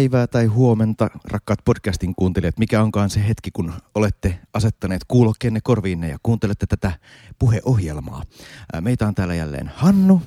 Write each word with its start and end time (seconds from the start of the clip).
Päivää 0.00 0.26
tai 0.26 0.46
huomenta, 0.46 1.10
rakkaat 1.24 1.58
podcastin 1.64 2.14
kuuntelijat. 2.14 2.58
Mikä 2.58 2.82
onkaan 2.82 3.10
se 3.10 3.28
hetki, 3.28 3.50
kun 3.50 3.72
olette 3.94 4.38
asettaneet 4.54 5.04
kuulokkeenne 5.08 5.60
korviinne 5.62 6.08
ja 6.08 6.18
kuuntelette 6.22 6.66
tätä 6.66 6.92
puheohjelmaa. 7.38 8.22
Meitä 8.80 9.06
on 9.06 9.14
täällä 9.14 9.34
jälleen 9.34 9.70
Hannu. 9.74 10.22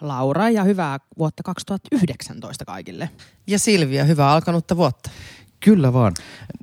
Laura 0.00 0.50
ja 0.50 0.64
hyvää 0.64 0.98
vuotta 1.18 1.42
2019 1.42 2.64
kaikille. 2.64 3.10
Ja 3.46 3.58
Silvia, 3.58 4.04
hyvää 4.04 4.32
alkanutta 4.32 4.76
vuotta. 4.76 5.10
Kyllä 5.60 5.92
vaan. 5.92 6.12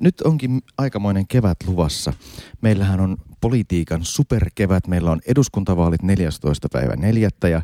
Nyt 0.00 0.20
onkin 0.20 0.62
aikamoinen 0.78 1.26
kevät 1.28 1.58
luvassa. 1.66 2.12
Meillähän 2.60 3.00
on 3.00 3.16
politiikan 3.40 4.04
superkevät. 4.04 4.86
Meillä 4.86 5.10
on 5.10 5.20
eduskuntavaalit 5.26 6.02
14. 6.02 6.68
päivä 6.72 6.96
4. 6.96 7.28
ja 7.50 7.62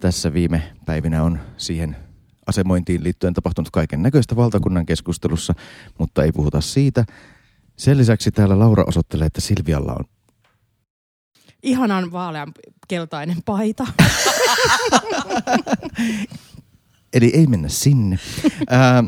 tässä 0.00 0.32
viime 0.32 0.62
päivinä 0.86 1.22
on 1.22 1.38
siihen 1.56 2.09
asemointiin 2.50 3.04
liittyen 3.04 3.34
tapahtunut 3.34 3.70
kaiken 3.70 4.02
näköistä 4.02 4.36
valtakunnan 4.36 4.86
keskustelussa, 4.86 5.54
mutta 5.98 6.24
ei 6.24 6.32
puhuta 6.32 6.60
siitä. 6.60 7.04
Sen 7.76 7.98
lisäksi 7.98 8.30
täällä 8.30 8.58
Laura 8.58 8.84
osoittelee, 8.86 9.26
että 9.26 9.40
Silvialla 9.40 9.92
on 9.98 10.04
Ihanan 11.62 12.12
vaalean 12.12 12.52
keltainen 12.88 13.36
paita. 13.44 13.86
Eli 17.14 17.30
ei 17.34 17.46
mennä 17.46 17.68
sinne. 17.68 18.18
Ää, 18.68 19.04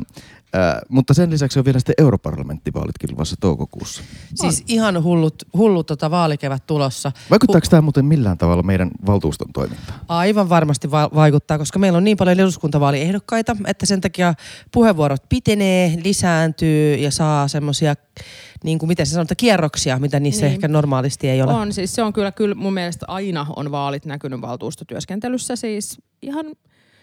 Äh, 0.56 0.80
mutta 0.88 1.14
sen 1.14 1.30
lisäksi 1.30 1.58
on 1.58 1.64
vielä 1.64 1.78
sitten 1.78 1.94
europarlamenttivaalitkin 1.98 3.10
luvassa 3.12 3.36
toukokuussa. 3.40 4.02
Siis 4.34 4.64
ihan 4.68 5.02
hullut, 5.02 5.34
hullut 5.56 5.86
tota 5.86 6.10
vaalikevät 6.10 6.66
tulossa. 6.66 7.12
Vaikuttaako 7.30 7.66
tämä 7.70 7.80
muuten 7.80 8.04
millään 8.04 8.38
tavalla 8.38 8.62
meidän 8.62 8.90
valtuuston 9.06 9.52
toimintaan? 9.52 10.00
Aivan 10.08 10.48
varmasti 10.48 10.90
va- 10.90 11.10
vaikuttaa, 11.14 11.58
koska 11.58 11.78
meillä 11.78 11.96
on 11.96 12.04
niin 12.04 12.16
paljon 12.16 12.40
eduskuntavaaliehdokkaita, 12.40 13.56
että 13.66 13.86
sen 13.86 14.00
takia 14.00 14.34
puheenvuorot 14.72 15.22
pitenee, 15.28 15.98
lisääntyy 16.04 16.94
ja 16.94 17.10
saa 17.10 17.48
semmoisia 17.48 17.94
niin 18.64 18.78
kuin 18.78 18.88
miten 18.88 19.06
se 19.06 19.12
sanotaan, 19.12 19.36
kierroksia, 19.36 19.98
mitä 19.98 20.20
niissä 20.20 20.46
niin. 20.46 20.54
ehkä 20.54 20.68
normaalisti 20.68 21.28
ei 21.28 21.42
ole. 21.42 21.52
On, 21.52 21.72
siis 21.72 21.94
se 21.94 22.02
on 22.02 22.12
kyllä, 22.12 22.32
kyllä 22.32 22.54
mun 22.54 22.74
mielestä 22.74 23.06
aina 23.08 23.46
on 23.56 23.70
vaalit 23.70 24.06
näkynyt 24.06 24.40
valtuustotyöskentelyssä. 24.40 25.56
Siis 25.56 26.00
ihan 26.22 26.46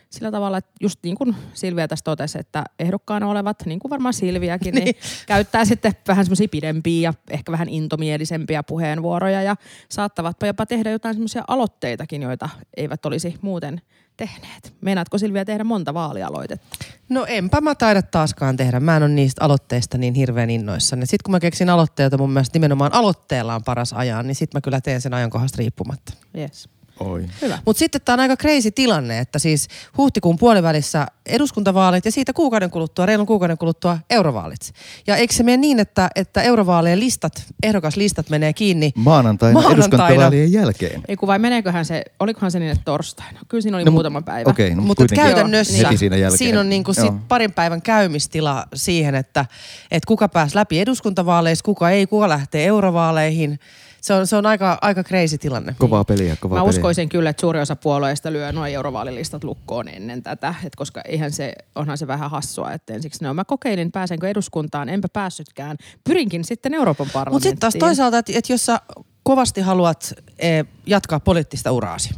sillä 0.10 0.32
tavalla, 0.32 0.58
että 0.58 0.72
just 0.82 1.00
niin 1.04 1.16
kuin 1.16 1.36
Silvia 1.54 1.88
tässä 1.88 2.04
totesi, 2.04 2.40
että 2.40 2.64
ehdokkaana 2.80 3.28
olevat, 3.28 3.64
niin 3.66 3.80
kuin 3.80 3.90
varmaan 3.90 4.14
Silviäkin, 4.14 4.76
niin. 4.76 4.86
niin 4.86 4.96
käyttää 5.28 5.66
sitten 5.66 5.94
vähän 6.08 6.26
semmoisia 6.26 6.48
pidempiä 6.48 7.10
ja 7.10 7.14
ehkä 7.30 7.52
vähän 7.52 7.70
intomielisempiä 7.70 8.64
puheenvuoroja 8.64 9.44
ja 9.44 9.56
saattavatpa 9.90 10.48
jopa 10.48 10.66
tehdä 10.66 10.92
jotain 10.92 11.16
semmoisia 11.16 11.44
aloitteitakin, 11.48 12.22
joita 12.22 12.50
eivät 12.78 13.06
olisi 13.06 13.36
muuten 13.42 13.82
tehneet. 14.18 14.74
Meinaatko 14.82 15.18
Silvia 15.18 15.46
tehdä 15.46 15.64
monta 15.64 15.94
vaalialoitetta? 15.94 16.68
No 17.10 17.26
enpä 17.26 17.62
mä 17.62 17.76
taida 17.76 18.02
taaskaan 18.02 18.58
tehdä. 18.58 18.80
Mä 18.80 18.98
en 18.98 19.04
ole 19.04 19.12
niistä 19.12 19.46
aloitteista 19.46 19.98
niin 19.98 20.14
hirveän 20.14 20.50
innoissani. 20.50 21.06
Sitten 21.06 21.24
kun 21.24 21.32
mä 21.32 21.40
keksin 21.40 21.70
aloitteita, 21.70 22.18
mun 22.18 22.32
mielestä 22.32 22.56
nimenomaan 22.56 22.94
aloitteella 22.94 23.56
on 23.56 23.64
paras 23.64 23.94
ajan, 23.94 24.28
niin 24.28 24.36
sitten 24.36 24.58
mä 24.58 24.62
kyllä 24.62 24.82
teen 24.82 25.02
sen 25.02 25.14
ajankohdasta 25.14 25.58
riippumatta. 25.58 26.14
Yes. 26.38 26.70
Oi. 27.00 27.26
Hyvä. 27.42 27.60
Mutta 27.66 27.80
sitten 27.80 28.02
tämä 28.06 28.14
on 28.14 28.20
aika 28.20 28.36
crazy 28.38 28.72
tilanne, 28.72 29.20
että 29.20 29.40
siis 29.40 29.68
huhtikuun 29.98 30.38
puolivälissä 30.38 31.08
eduskuntavaalit 31.26 32.06
ja 32.06 32.12
siitä 32.12 32.34
kuukauden 32.34 32.70
kuluttua, 32.70 33.06
reilun 33.06 33.26
kuukauden 33.26 33.58
kuluttua 33.58 33.98
eurovaalit. 34.10 34.74
Ja 35.08 35.16
eikö 35.16 35.34
se 35.34 35.44
mene 35.44 35.58
niin, 35.58 35.80
että, 35.80 36.10
että 36.16 36.42
eurovaalien 36.42 37.00
listat, 37.00 37.44
ehdokaslistat 37.64 38.30
menee 38.30 38.54
kiinni 38.54 38.92
maanantaina, 38.96 39.54
maanantaina. 39.54 39.84
eduskuntavaalien 39.84 40.52
jälkeen? 40.52 41.02
Ei 41.08 41.16
kun 41.16 41.28
vai 41.28 41.40
meneeköhän 41.40 41.86
se, 41.86 42.04
olikohan 42.20 42.52
se 42.52 42.60
niin, 42.60 42.72
että 42.72 42.84
torstaina? 42.86 43.40
Kyllä 43.48 43.62
siinä 43.62 43.78
oli 43.78 43.86
no, 43.86 43.92
muutama 43.92 44.22
päivä. 44.22 44.50
Okay, 44.50 44.76
no, 44.76 44.82
mutta 44.82 45.06
käytännössä 45.16 45.88
heti 45.88 45.98
siinä, 45.98 46.16
jälkeen. 46.16 46.38
siinä 46.38 46.60
on 46.60 46.70
niinku 46.70 46.94
sit 46.94 47.28
parin 47.28 47.54
päivän 47.54 47.82
käymistila 47.82 48.66
siihen, 48.76 49.16
että, 49.16 49.46
että 49.92 50.08
kuka 50.08 50.30
pääsi 50.30 50.56
läpi 50.56 50.80
eduskuntavaaleissa, 50.80 51.66
kuka 51.66 51.90
ei, 51.90 52.08
kuka 52.08 52.30
lähtee 52.30 52.66
eurovaaleihin– 52.66 53.60
se 54.02 54.14
on, 54.14 54.28
se 54.28 54.36
on 54.36 54.46
aika, 54.46 54.78
aika 54.82 55.04
crazy 55.04 55.38
tilanne. 55.38 55.76
Kovaa 55.78 56.04
peliä, 56.04 56.36
kovaa 56.40 56.60
Mä 56.60 56.66
peliä. 56.66 56.70
uskoisin 56.70 57.10
kyllä, 57.10 57.30
että 57.30 57.42
suuri 57.42 57.60
osa 57.60 57.76
puolueista 57.76 58.34
lyö 58.34 58.52
nuo 58.52 58.66
eurovaalilistat 58.66 59.44
lukkoon 59.44 59.88
ennen 59.88 60.24
tätä, 60.24 60.56
et 60.66 60.76
koska 60.76 61.02
eihän 61.06 61.32
se, 61.32 61.54
onhan 61.76 61.98
se 61.98 62.08
vähän 62.08 62.32
hassua, 62.32 62.72
että 62.72 62.94
ensiksi 62.94 63.24
ne 63.24 63.30
on. 63.30 63.36
Mä 63.36 63.46
kokeilin, 63.46 63.92
pääsenkö 63.92 64.30
eduskuntaan, 64.30 64.90
enpä 64.90 65.08
päässytkään. 65.14 65.78
Pyrinkin 66.04 66.44
sitten 66.44 66.74
Euroopan 66.74 67.08
parlamenttiin. 67.14 67.36
Mutta 67.36 67.44
sitten 67.44 67.60
taas 67.60 67.90
toisaalta, 67.90 68.18
että 68.18 68.32
et 68.36 68.50
jos 68.50 68.66
sä 68.66 68.80
kovasti 69.24 69.62
haluat 69.62 70.14
e, 70.40 70.64
jatkaa 70.90 71.20
poliittista 71.20 71.72
uraasi 71.72 72.16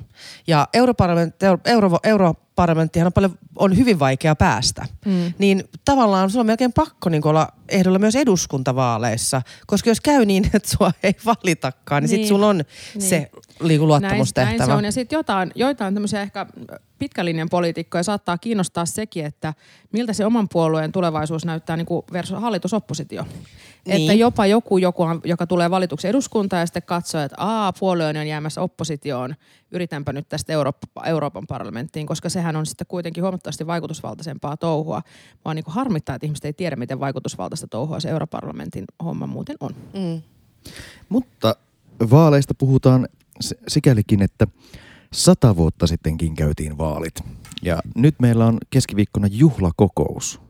ja 0.47 0.67
europarlamentti, 0.73 1.45
euro, 1.45 1.61
euro, 1.65 1.97
euro 2.03 2.33
parlamenttihan 2.55 3.05
on, 3.05 3.13
paljon, 3.13 3.37
on 3.55 3.77
hyvin 3.77 3.99
vaikea 3.99 4.35
päästä. 4.35 4.85
Mm. 5.05 5.33
Niin 5.37 5.63
tavallaan 5.85 6.29
sulla 6.29 6.41
on 6.41 6.45
melkein 6.45 6.73
pakko 6.73 7.09
niin 7.09 7.27
olla 7.27 7.47
ehdolla 7.69 7.99
myös 7.99 8.15
eduskuntavaaleissa, 8.15 9.41
koska 9.67 9.89
jos 9.89 10.01
käy 10.01 10.25
niin, 10.25 10.49
että 10.53 10.69
sua 10.77 10.91
ei 11.03 11.15
valitakaan, 11.25 12.03
niin, 12.03 12.09
niin. 12.09 12.17
sitten 12.17 12.27
sulla 12.27 12.47
on 12.47 12.57
niin. 12.57 13.01
se 13.01 13.29
liiku 13.59 13.87
luottamustehtävä. 13.87 14.45
Näin, 14.45 14.57
näin 14.57 14.69
se 14.69 14.73
on. 14.73 14.85
Ja 14.85 14.91
sitten 14.91 15.17
jotain, 15.17 15.51
joitain 15.55 15.93
tämmöisiä 15.93 16.21
ehkä 16.21 16.45
pitkälinjan 16.99 17.49
poliitikkoja 17.49 18.03
saattaa 18.03 18.37
kiinnostaa 18.37 18.85
sekin, 18.85 19.25
että 19.25 19.53
miltä 19.91 20.13
se 20.13 20.25
oman 20.25 20.49
puolueen 20.49 20.91
tulevaisuus 20.91 21.45
näyttää 21.45 21.77
niin 21.77 21.85
kuin 21.85 22.05
versus 22.13 22.41
hallitusoppositio. 22.41 23.25
Niin. 23.85 24.01
Että 24.01 24.13
jopa 24.13 24.45
joku, 24.45 24.77
joku, 24.77 25.03
joka 25.23 25.47
tulee 25.47 25.71
valituksi 25.71 26.07
eduskuntaan 26.07 26.59
ja 26.59 26.65
sitten 26.65 26.83
katsoo, 26.83 27.21
että 27.21 27.35
aa, 27.39 27.73
puolue 27.73 28.07
on 28.07 28.27
jäämässä 28.27 28.60
oppositioon, 28.61 29.35
yritänpä 29.71 30.13
nyt 30.13 30.29
tästä 30.29 30.53
Eurooppa, 30.53 31.05
Euroopan 31.05 31.47
parlamenttiin, 31.47 32.07
koska 32.07 32.29
sehän 32.29 32.55
on 32.55 32.65
sitten 32.65 32.87
kuitenkin 32.87 33.23
huomattavasti 33.23 33.67
vaikutusvaltaisempaa 33.67 34.57
touhua. 34.57 35.01
Vaan 35.45 35.55
niin 35.55 35.65
harmittaa, 35.67 36.15
että 36.15 36.25
ihmiset 36.25 36.45
ei 36.45 36.53
tiedä, 36.53 36.75
miten 36.75 36.99
vaikutusvaltaista 36.99 37.67
touhua 37.67 37.99
se 37.99 38.09
Europarlamentin 38.09 38.85
homma 39.03 39.27
muuten 39.27 39.55
on. 39.59 39.75
Mm. 39.93 40.21
Mutta 41.09 41.55
vaaleista 42.11 42.53
puhutaan 42.53 43.07
sikälikin, 43.67 44.21
että 44.21 44.47
sata 45.13 45.55
vuotta 45.55 45.87
sittenkin 45.87 46.35
käytiin 46.35 46.77
vaalit. 46.77 47.23
Ja 47.61 47.79
nyt 47.95 48.15
meillä 48.19 48.45
on 48.45 48.57
keskiviikkona 48.69 49.27
juhlakokous 49.27 50.41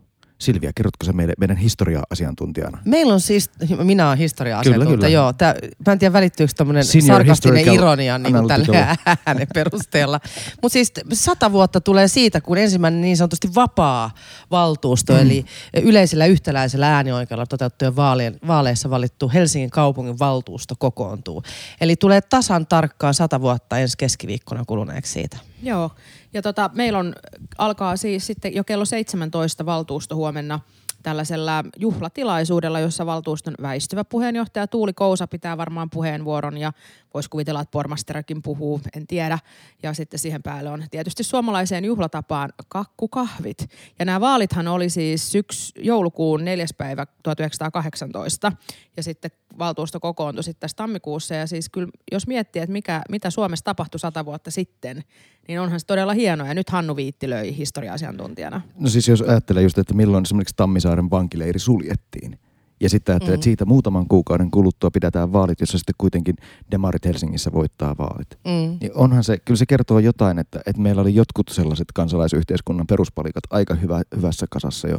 Silvia, 0.41 0.72
kerrotko 0.75 1.06
se 1.06 1.13
meille, 1.13 1.34
meidän 1.40 1.57
historia-asiantuntijana? 1.57 2.78
Meillä 2.85 3.13
on 3.13 3.22
siis, 3.22 3.50
minä 3.84 4.07
olen 4.07 4.18
historia-asiantuntija, 4.18 4.85
kyllä, 4.85 4.96
kyllä. 4.96 5.07
joo. 5.07 5.34
Tää, 5.34 5.56
mä 5.88 5.94
en 5.94 6.00
tiedä 6.00 6.13
välittyykö 6.13 6.53
tämmöinen 6.57 6.84
sarkastinen 6.85 7.74
ironia 7.74 8.18
niin 8.18 8.47
tällä 8.47 8.97
äänen 9.25 9.47
perusteella. 9.53 10.19
Mutta 10.62 10.74
siis 10.74 10.94
sata 11.13 11.52
vuotta 11.52 11.81
tulee 11.81 12.07
siitä, 12.07 12.41
kun 12.41 12.57
ensimmäinen 12.57 13.02
niin 13.02 13.18
sanotusti 13.18 13.56
vapaa 13.56 14.12
valtuusto, 14.52 15.13
mm. 15.13 15.19
eli 15.19 15.46
yleisellä 15.81 16.25
yhtäläisellä 16.25 16.96
äänioikeudella 16.96 17.46
toteutettujen 17.46 17.96
vaalien, 17.96 18.40
vaaleissa 18.47 18.90
valittu 18.90 19.31
Helsingin 19.34 19.69
kaupungin 19.69 20.19
valtuusto 20.19 20.75
kokoontuu. 20.79 21.44
Eli 21.81 21.96
tulee 21.96 22.22
tasan 22.22 22.68
tarkkaan 22.68 23.13
sata 23.13 23.41
vuotta 23.41 23.78
ensi 23.78 23.97
keskiviikkona 23.97 24.63
kuluneeksi 24.68 25.12
siitä. 25.13 25.38
Joo, 25.63 25.91
ja 26.34 26.42
tota, 26.42 26.69
meillä 26.74 27.00
on, 27.00 27.16
alkaa 27.58 27.97
siis 27.97 28.28
sitten 28.28 28.56
jo 28.56 28.64
kello 28.64 28.86
17 28.86 29.66
valtuusto 29.66 30.16
huomenna 30.16 30.59
tällaisella 31.03 31.63
juhlatilaisuudella, 31.78 32.79
jossa 32.79 33.06
valtuuston 33.06 33.53
väistyvä 33.62 34.03
puheenjohtaja 34.03 34.67
Tuuli 34.67 34.94
Kousa 34.94 35.28
pitää 35.28 35.57
varmaan 35.57 35.89
puheenvuoron 35.89 36.57
ja 36.57 36.73
voisi 37.13 37.29
kuvitella, 37.29 37.62
että 37.62 37.72
pormasterakin 37.72 38.41
puhuu, 38.41 38.81
en 38.95 39.07
tiedä. 39.07 39.40
Ja 39.84 39.94
sitten 39.94 40.19
siihen 40.19 40.44
päälle 40.44 40.69
on 40.69 40.84
tietysti 40.91 41.23
suomalaiseen 41.23 41.85
juhlatapaan 41.85 42.53
kakkukahvit. 42.67 43.69
Ja 44.00 44.06
nämä 44.06 44.22
vaalithan 44.22 44.67
oli 44.67 44.90
siis 44.90 45.31
syks, 45.31 45.73
joulukuun 45.78 46.46
4. 46.46 46.66
päivä 46.78 47.05
1918 47.23 48.52
ja 48.97 49.03
sitten 49.03 49.31
valtuusto 49.59 49.99
kokoontui 49.99 50.43
sitten 50.43 50.59
tässä 50.59 50.78
tammikuussa. 50.78 51.35
Ja 51.35 51.47
siis 51.47 51.70
kyllä, 51.70 51.90
jos 52.11 52.28
miettii, 52.28 52.61
että 52.61 52.73
mikä, 52.73 53.02
mitä 53.09 53.29
Suomessa 53.29 53.64
tapahtui 53.64 53.99
sata 53.99 54.26
vuotta 54.26 54.52
sitten, 54.52 55.03
niin 55.47 55.59
onhan 55.59 55.79
se 55.79 55.85
todella 55.85 56.14
hienoa. 56.14 56.47
Ja 56.47 56.53
nyt 56.53 56.70
Hannu 56.70 56.96
Viitti 56.96 57.29
löi 57.29 57.58
historia-asiantuntijana. 57.58 58.61
No 58.79 58.90
siis 58.90 59.08
jos 59.08 59.22
ajattelee 59.22 59.64
just, 59.64 59.78
että 59.78 59.93
milloin 59.93 60.22
esimerkiksi 60.22 60.55
Tammisaaren 60.91 61.11
vankileiri 61.11 61.59
suljettiin, 61.59 62.40
ja 62.79 62.90
sitten 62.90 63.14
ajattelee, 63.14 63.32
mm. 63.32 63.35
että 63.35 63.43
siitä 63.43 63.66
muutaman 63.66 64.08
kuukauden 64.08 64.52
kuluttua 64.52 64.91
pidetään 64.91 65.34
vaalit, 65.34 65.59
jossa 65.59 65.78
sitten 65.78 65.96
kuitenkin 65.97 66.35
demarit 66.72 67.05
Helsingissä 67.05 67.52
voittaa 67.53 67.96
vaalit. 67.97 68.40
Mm. 68.46 68.78
Niin 68.82 68.91
onhan 68.96 69.23
se, 69.23 69.38
kyllä 69.46 69.58
se 69.58 69.66
kertoo 69.66 69.99
jotain, 69.99 70.40
että, 70.40 70.61
että 70.66 70.82
meillä 70.82 71.02
oli 71.02 71.16
jotkut 71.16 71.49
sellaiset 71.49 71.88
kansalaisyhteiskunnan 71.93 72.88
peruspalikat 72.88 73.43
aika 73.49 73.76
hyvä, 73.76 74.02
hyvässä 74.16 74.46
kasassa 74.49 74.88
jo 74.88 74.97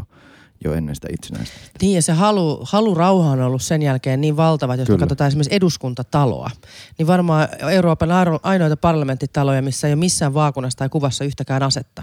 jo 0.65 0.73
ennen 0.73 0.95
sitä 0.95 1.09
itsenäistä. 1.13 1.57
Niin 1.83 1.95
ja 1.95 2.03
se 2.03 2.13
halu, 2.13 2.61
halu 2.63 2.95
rauha 2.95 3.31
on 3.31 3.41
ollut 3.41 3.63
sen 3.63 3.83
jälkeen 3.83 4.21
niin 4.21 4.37
valtava, 4.37 4.75
että 4.75 4.81
jos 4.81 4.87
Kyllä. 4.87 4.99
katsotaan 4.99 5.29
esimerkiksi 5.29 5.55
eduskuntataloa, 5.55 6.51
niin 6.99 7.07
varmaan 7.07 7.49
Euroopan 7.71 8.09
ainoita 8.43 8.77
parlamenttitaloja, 8.77 9.63
missä 9.63 9.89
ei 9.89 9.93
ole 9.93 9.99
missään 10.01 10.35
vaakunassa 10.35 10.79
tai 10.79 10.89
kuvassa 10.89 11.25
yhtäkään 11.25 11.63
asetta, 11.63 12.03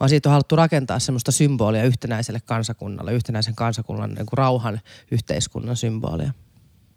vaan 0.00 0.08
siitä 0.08 0.28
on 0.28 0.32
haluttu 0.32 0.56
rakentaa 0.56 0.98
semmoista 0.98 1.32
symbolia 1.32 1.84
yhtenäiselle 1.84 2.40
kansakunnalle, 2.40 3.12
yhtenäisen 3.12 3.54
kansakunnan 3.54 4.10
niin 4.10 4.26
kuin 4.26 4.38
rauhan 4.38 4.80
yhteiskunnan 5.10 5.76
symbolia. 5.76 6.32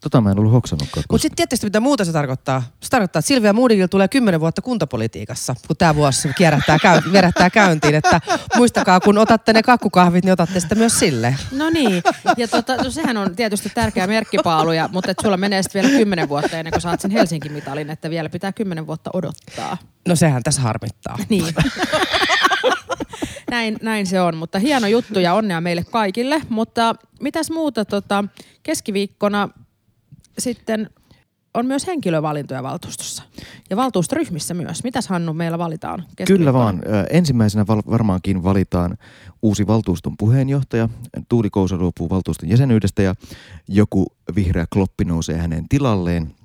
Tota 0.02 0.22
mä 0.22 0.32
en 0.32 0.40
ollut 0.40 0.54
hoksannutkaan. 0.54 1.04
Mutta 1.12 1.22
sitten 1.22 1.36
tietysti 1.36 1.66
mitä 1.66 1.80
muuta 1.80 2.06
se 2.06 2.12
tarkoittaa. 2.12 2.64
Se 2.80 2.90
tarkoittaa, 2.90 3.20
että 3.20 3.28
Silvia 3.28 3.54
Moodigilla 3.54 3.88
tulee 3.88 4.08
kymmenen 4.08 4.40
vuotta 4.40 4.62
kuntapolitiikassa, 4.62 5.56
kun 5.68 5.78
tämä 5.78 5.96
vuosi 5.96 6.30
kierrättää, 6.38 6.80
käy, 6.80 7.02
vierättää 7.12 7.50
käyntiin. 7.50 7.96
Että 7.96 8.22
muistakaa, 8.56 9.00
kun 9.00 9.18
otatte 9.18 9.54
ne 9.54 9.64
kakkukahvit, 9.64 10.26
niin 10.26 10.34
otatte 10.34 10.60
sitä 10.60 10.76
myös 10.76 11.00
sille. 11.00 11.36
No 11.52 11.70
niin, 11.70 12.04
ja 12.38 12.48
tota, 12.48 12.76
no 12.76 12.92
sehän 12.92 13.18
on 13.18 13.36
tietysti 13.36 13.70
tärkeä 13.70 14.08
merkkipaaluja, 14.08 14.90
mutta 14.92 15.12
että 15.12 15.24
sulla 15.24 15.38
menee 15.38 15.64
sitten 15.64 15.84
vielä 15.84 15.98
kymmenen 15.98 16.30
vuotta 16.30 16.58
ennen 16.58 16.72
kuin 16.72 16.82
saat 16.82 17.00
sen 17.00 17.12
Helsingin 17.12 17.52
mitalin, 17.52 17.90
että 17.90 18.10
vielä 18.10 18.30
pitää 18.30 18.52
kymmenen 18.52 18.88
vuotta 18.88 19.10
odottaa. 19.14 19.78
No 20.08 20.16
sehän 20.16 20.44
tässä 20.44 20.62
harmittaa. 20.62 21.18
Niin. 21.30 21.56
näin, 23.52 23.78
näin 23.82 24.08
se 24.08 24.22
on, 24.22 24.38
mutta 24.38 24.60
hieno 24.60 24.88
juttu 24.88 25.20
ja 25.20 25.34
onnea 25.34 25.62
meille 25.62 25.84
kaikille. 25.84 26.42
Mutta 26.50 26.96
mitäs 27.22 27.52
muuta 27.52 27.86
tota, 27.86 28.24
keskiviikkona 28.64 29.50
sitten 30.40 30.90
on 31.54 31.66
myös 31.66 31.88
henkilövalintoja 31.88 32.64
valtuustossa 32.64 33.24
ja 33.70 33.78
valtuustoryhmissä 33.78 34.54
myös. 34.54 34.84
Mitäs 34.84 35.08
Hannu 35.08 35.34
meillä 35.34 35.58
valitaan? 35.58 36.04
Kyllä 36.28 36.54
vaan. 36.54 36.82
Ensimmäisenä 37.10 37.68
val- 37.68 37.82
varmaankin 37.90 38.44
valitaan 38.44 38.98
uusi 39.42 39.68
valtuuston 39.68 40.18
puheenjohtaja. 40.18 40.90
Tuuli 41.30 41.50
Kousa 41.50 41.78
luopuu 41.78 42.10
valtuuston 42.10 42.50
jäsenyydestä 42.50 43.02
ja 43.02 43.16
joku 43.68 44.06
vihreä 44.36 44.66
kloppi 44.74 45.06
nousee 45.06 45.38
hänen 45.38 45.70
tilalleen. 45.70 46.36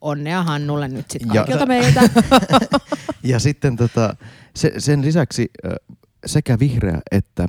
Onnea 0.00 0.42
Hannulle 0.42 0.88
nyt 0.88 1.10
sitten 1.10 1.28
kaikilta 1.28 1.62
ja, 1.62 1.66
meiltä. 1.66 2.00
ja 3.22 3.38
sitten 3.38 3.76
tota, 3.76 4.16
se, 4.56 4.72
sen 4.78 5.02
lisäksi 5.02 5.50
sekä 6.26 6.58
vihreä 6.58 7.00
että 7.12 7.48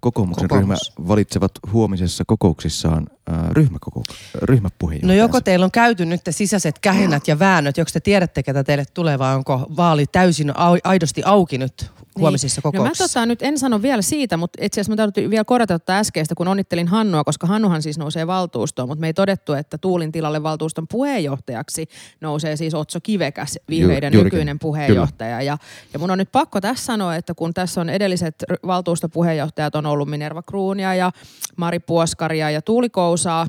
kokoomuksen 0.00 0.48
Kokoomus. 0.48 0.92
ryhmä 0.96 1.08
valitsevat 1.08 1.52
huomisessa 1.72 2.24
kokouksissaan 2.26 3.06
ryhmäkoko, 3.50 4.02
ryhmäpuheenjohtajansa. 4.42 5.22
No 5.22 5.28
joko 5.28 5.40
teillä 5.40 5.64
on 5.64 5.70
käyty 5.70 6.06
nyt 6.06 6.24
te 6.24 6.32
sisäiset 6.32 6.78
kähinät 6.78 7.28
ja 7.28 7.38
väännöt, 7.38 7.76
joko 7.76 7.90
te 7.92 8.00
tiedätte, 8.00 8.42
ketä 8.42 8.64
teille 8.64 8.84
tulee 8.94 9.18
vai 9.18 9.34
onko 9.34 9.66
vaali 9.76 10.06
täysin 10.06 10.52
aidosti 10.84 11.22
auki 11.24 11.58
nyt 11.58 11.90
huomisissa 12.18 12.58
niin. 12.58 12.62
kokouksissa? 12.62 13.02
No 13.02 13.04
mä 13.04 13.08
tota, 13.08 13.26
nyt 13.26 13.42
en 13.42 13.58
sano 13.58 13.82
vielä 13.82 14.02
siitä, 14.02 14.36
mutta 14.36 14.64
itse 14.64 14.80
asiassa 14.80 14.92
mä 14.92 14.96
täytyy 14.96 15.30
vielä 15.30 15.44
korjata 15.44 15.78
tätä 15.78 15.98
äskeistä, 15.98 16.34
kun 16.34 16.48
onnittelin 16.48 16.88
Hannua, 16.88 17.24
koska 17.24 17.46
Hannuhan 17.46 17.82
siis 17.82 17.98
nousee 17.98 18.26
valtuustoon, 18.26 18.88
mutta 18.88 19.00
me 19.00 19.06
ei 19.06 19.14
todettu, 19.14 19.52
että 19.52 19.78
Tuulin 19.78 20.12
tilalle 20.12 20.42
valtuuston 20.42 20.88
puheenjohtajaksi 20.88 21.86
nousee 22.20 22.56
siis 22.56 22.74
Otso 22.74 22.98
Kivekäs, 23.02 23.58
vihreiden 23.68 24.12
Ju, 24.12 24.22
nykyinen 24.22 24.58
puheenjohtaja. 24.58 25.42
Ja, 25.42 25.58
ja 25.92 25.98
mun 25.98 26.10
on 26.10 26.18
nyt 26.18 26.32
pakko 26.32 26.60
tässä 26.60 26.84
sanoa, 26.84 27.16
että 27.16 27.34
kun 27.34 27.54
tässä 27.54 27.80
on 27.80 27.88
edelliset 27.88 28.44
valtuustopuheenjohtajat 28.66 29.74
on 29.74 29.86
ollut 29.86 30.08
Minerva 30.08 30.42
Kruunia 30.42 30.94
ja 30.94 31.12
Mari 31.56 31.78
Puoskaria 31.78 32.50
ja 32.50 32.62
Tuuli 32.62 32.90
Kousaa, 32.90 33.46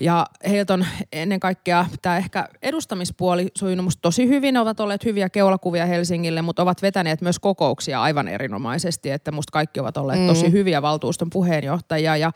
ja 0.00 0.26
heiltä 0.48 0.74
on 0.74 0.86
ennen 1.12 1.40
kaikkea 1.40 1.86
tämä 2.02 2.16
ehkä 2.16 2.48
edustamispuoli 2.62 3.48
sujunut 3.58 3.84
musta 3.84 4.02
tosi 4.02 4.28
hyvin. 4.28 4.54
Ne 4.54 4.60
ovat 4.60 4.80
olleet 4.80 5.04
hyviä 5.04 5.28
keulakuvia 5.28 5.86
Helsingille, 5.86 6.42
mutta 6.42 6.62
ovat 6.62 6.82
vetäneet 6.82 7.20
myös 7.20 7.38
kokouksia 7.38 8.02
aivan 8.02 8.28
erinomaisesti. 8.28 9.10
Että 9.10 9.32
musta 9.32 9.52
kaikki 9.52 9.80
ovat 9.80 9.96
olleet 9.96 10.20
mm. 10.20 10.26
tosi 10.26 10.52
hyviä 10.52 10.82
valtuuston 10.82 11.30
puheenjohtajia. 11.30 12.16
Ja, 12.16 12.32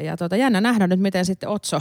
ja 0.00 0.16
tota, 0.16 0.36
jännä 0.36 0.60
nähdä 0.60 0.86
nyt, 0.86 1.00
miten 1.00 1.24
sitten 1.24 1.48
Otso 1.48 1.80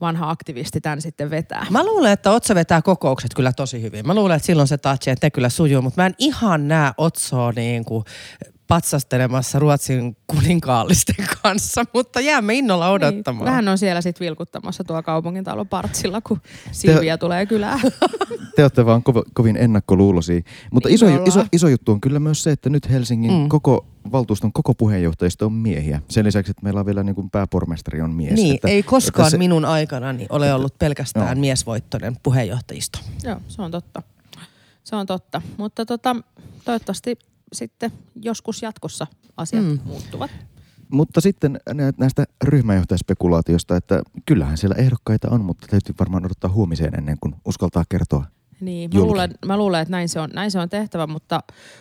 vanha 0.00 0.30
aktivisti 0.30 0.80
tämän 0.80 1.00
sitten 1.00 1.30
vetää. 1.30 1.66
Mä 1.70 1.84
luulen, 1.84 2.12
että 2.12 2.30
Otso 2.30 2.54
vetää 2.54 2.82
kokoukset 2.82 3.34
kyllä 3.34 3.52
tosi 3.52 3.82
hyvin. 3.82 4.06
Mä 4.06 4.14
luulen, 4.14 4.36
että 4.36 4.46
silloin 4.46 4.68
se 4.68 4.78
touch, 4.78 5.08
että 5.08 5.30
kyllä 5.30 5.48
sujuu, 5.48 5.82
mutta 5.82 6.02
mä 6.02 6.06
en 6.06 6.14
ihan 6.18 6.68
näe 6.68 6.92
Otsoa 6.96 7.52
niin 7.52 7.84
kuin 7.84 8.04
patsastelemassa 8.68 9.58
Ruotsin 9.58 10.16
kuninkaallisten 10.26 11.26
kanssa, 11.42 11.84
mutta 11.94 12.20
jäämme 12.20 12.54
innolla 12.54 12.86
niin, 12.86 12.94
odottamaan. 12.94 13.44
Niin, 13.44 13.50
vähän 13.50 13.68
on 13.68 13.78
siellä 13.78 14.00
sitten 14.00 14.24
vilkuttamassa 14.24 14.84
tuo 14.84 15.02
kaupungin 15.02 15.44
talo 15.44 15.64
partsilla, 15.64 16.20
kun 16.20 16.40
Silvia 16.72 17.18
te, 17.18 17.20
tulee 17.20 17.46
kylään. 17.46 17.80
Te 18.56 18.62
olette 18.62 18.86
vaan 18.86 19.02
ko- 19.10 19.30
kovin 19.34 19.56
ennakkoluulosia. 19.56 20.40
Mutta 20.70 20.88
iso, 20.88 21.06
iso, 21.24 21.44
iso 21.52 21.68
juttu 21.68 21.92
on 21.92 22.00
kyllä 22.00 22.20
myös 22.20 22.42
se, 22.42 22.50
että 22.50 22.70
nyt 22.70 22.90
Helsingin 22.90 23.32
mm. 23.32 23.48
koko 23.48 23.86
valtuuston 24.12 24.52
koko 24.52 24.74
puheenjohtajisto 24.74 25.46
on 25.46 25.52
miehiä. 25.52 26.00
Sen 26.08 26.24
lisäksi, 26.24 26.50
että 26.50 26.62
meillä 26.62 26.80
on 26.80 26.86
vielä 26.86 27.02
niin 27.02 27.14
kuin 27.14 27.30
pääpormestari 27.30 28.00
on 28.00 28.10
mies. 28.10 28.34
Niin, 28.34 28.54
että, 28.54 28.68
ei 28.68 28.82
koskaan 28.82 29.30
se, 29.30 29.38
minun 29.38 29.64
aikanani 29.64 30.26
ole 30.30 30.54
ollut 30.54 30.78
pelkästään 30.78 31.36
no. 31.36 31.40
miesvoittoinen 31.40 32.16
puheenjohtajisto. 32.22 32.98
Joo, 33.24 33.36
se 33.48 33.62
on 33.62 33.70
totta. 33.70 34.02
Se 34.84 34.96
on 34.96 35.06
totta. 35.06 35.42
Mutta 35.56 35.86
tota, 35.86 36.16
toivottavasti 36.64 37.18
sitten 37.54 37.92
joskus 38.22 38.62
jatkossa 38.62 39.06
asiat 39.36 39.64
mm. 39.64 39.78
muuttuvat. 39.84 40.30
Mutta 40.88 41.20
sitten 41.20 41.60
näistä 41.98 42.24
ryhmäjohtajaspekulaatiosta, 42.44 43.76
että 43.76 44.02
kyllähän 44.26 44.58
siellä 44.58 44.76
ehdokkaita 44.78 45.30
on, 45.30 45.44
mutta 45.44 45.66
täytyy 45.70 45.94
varmaan 45.98 46.26
odottaa 46.26 46.50
huomiseen 46.50 46.94
ennen 46.94 47.16
kuin 47.20 47.34
uskaltaa 47.44 47.84
kertoa 47.88 48.24
niin, 48.60 48.90
mä 48.94 49.00
luulen, 49.00 49.30
mä 49.46 49.56
luulen, 49.56 49.82
että 49.82 49.92
näin 49.92 50.08
se, 50.08 50.20
on, 50.20 50.30
näin 50.34 50.50
se 50.50 50.58
on 50.58 50.68
tehtävä, 50.68 51.06
mutta 51.06 51.40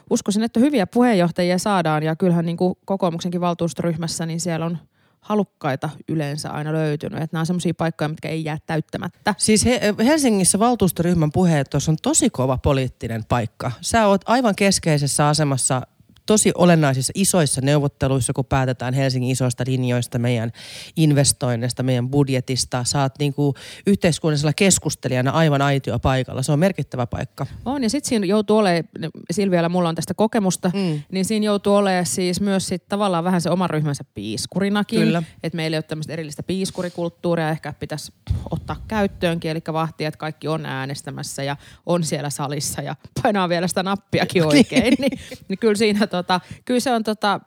uskoisin, 0.10 0.44
että 0.44 0.60
hyviä 0.60 0.88
puheenjohtajia 0.88 1.58
saadaan 1.58 2.04
ja 2.04 2.16
kyllähän 2.16 2.46
niin 2.46 2.58
kuin 2.58 2.76
kokoomuksenkin 2.86 3.42
valtuustoryhmässä, 3.42 4.26
niin 4.26 4.40
siellä 4.40 4.66
on 4.66 4.78
halukkaita 5.24 5.90
yleensä 6.08 6.50
aina 6.50 6.74
löytynyt. 6.74 7.22
Että 7.22 7.36
nämä 7.36 7.40
on 7.40 7.46
sellaisia 7.46 7.74
paikkoja, 7.74 8.08
mitkä 8.08 8.30
ei 8.30 8.44
jää 8.44 8.58
täyttämättä. 8.66 9.36
Siis 9.38 9.66
he, 9.66 9.94
Helsingissä 10.06 10.60
valtuustoryhmän 10.60 11.31
puheet 11.31 11.74
on 11.74 11.98
tosi 12.02 12.30
kova 12.30 12.58
poliittinen 12.58 13.25
paikka. 13.25 13.72
Sä 13.81 14.08
oot 14.08 14.22
aivan 14.25 14.56
keskeisessä 14.56 15.28
asemassa 15.28 15.81
tosi 16.25 16.52
olennaisissa 16.56 17.14
isoissa 17.16 17.62
neuvotteluissa, 17.62 18.34
kun 18.34 18.46
päätetään 18.46 18.94
Helsingin 18.94 19.31
isoista 19.31 19.64
linjoista, 19.68 20.20
meidän 20.20 20.52
investoinneista, 20.96 21.84
meidän 21.84 22.10
budjetista. 22.10 22.84
Saat 22.84 23.14
niin 23.20 23.34
kuin 23.34 23.56
yhteiskunnallisella 23.88 24.54
keskustelijana 24.54 25.31
aivan 25.31 25.62
aitio 25.62 26.00
paikalla. 26.00 26.44
Se 26.44 26.52
on 26.52 26.60
merkittävä 26.60 27.08
paikka. 27.08 27.46
On 27.66 27.84
ja 27.84 27.90
sitten 27.90 28.10
siinä 28.10 28.25
joutuu 28.25 28.58
olemaan, 28.58 28.84
Silvialla 29.31 29.70
mulla 29.70 29.90
on 29.90 29.96
tästä 29.96 30.14
kokemusta, 30.14 30.72
mm. 30.74 31.02
niin 31.12 31.25
siinä 31.25 31.46
joutuu 31.46 31.75
olemaan 31.75 32.06
siis 32.06 32.42
myös 32.42 32.68
sit 32.68 32.88
tavallaan 32.90 33.24
vähän 33.24 33.42
se 33.42 33.50
oman 33.50 33.69
ryhmänsä 33.69 34.04
piiskurinakin. 34.14 35.00
Kyllä. 35.00 35.24
Että 35.44 35.56
meillä 35.56 35.76
ei 35.76 35.78
ole 35.78 35.84
tämmöistä 35.84 36.14
erillistä 36.14 36.44
piiskurikulttuuria, 36.44 37.50
ehkä 37.50 37.74
pitäisi 37.80 38.14
ottaa 38.52 38.76
käyttöönkin, 38.88 39.52
eli 39.52 39.60
vahtia, 39.74 40.08
että 40.08 40.18
kaikki 40.18 40.48
on 40.48 40.66
äänestämässä 40.66 41.44
ja 41.44 41.58
on 41.86 42.04
siellä 42.04 42.30
salissa 42.30 42.81
ja 42.81 42.96
painaa 43.24 43.50
vielä 43.50 43.68
sitä 43.68 43.84
nappiakin 43.84 44.46
oikein. 44.54 44.94
niin, 45.00 45.19
niin 45.48 45.60
kyllä 45.60 45.76
siinä 45.76 46.08
tota, 46.18 46.39
kyllä 46.65 46.80
se 46.80 46.92
on, 46.92 47.04
tota, 47.04 47.39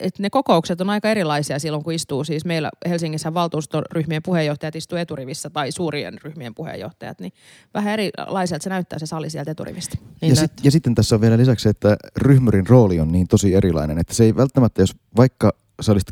että 0.00 0.22
ne 0.22 0.30
kokoukset 0.30 0.80
on 0.80 0.90
aika 0.90 1.10
erilaisia 1.10 1.58
silloin, 1.58 1.84
kun 1.84 1.92
istuu 1.92 2.24
siis 2.24 2.44
meillä 2.44 2.70
Helsingissä 2.88 3.34
valtuustoryhmien 3.34 4.22
puheenjohtajat 4.22 4.76
istuu 4.76 4.98
eturivissä 4.98 5.50
tai 5.50 5.72
suurien 5.72 6.18
ryhmien 6.24 6.54
puheenjohtajat, 6.54 7.20
niin 7.20 7.32
vähän 7.74 7.92
erilaiselta 7.92 8.62
se 8.62 8.70
näyttää 8.70 8.98
se 8.98 9.06
sali 9.06 9.30
sieltä 9.30 9.50
eturivistä. 9.50 9.98
Niin 10.20 10.30
ja, 10.30 10.36
sit, 10.36 10.52
ja 10.62 10.70
sitten 10.70 10.94
tässä 10.94 11.14
on 11.14 11.20
vielä 11.20 11.38
lisäksi, 11.38 11.68
että 11.68 11.96
ryhmyrin 12.16 12.66
rooli 12.66 13.00
on 13.00 13.12
niin 13.12 13.28
tosi 13.28 13.54
erilainen, 13.54 13.98
että 13.98 14.14
se 14.14 14.24
ei 14.24 14.36
välttämättä, 14.36 14.82
jos 14.82 14.96
vaikka 15.16 15.52
sä 15.80 15.92
olisit 15.92 16.08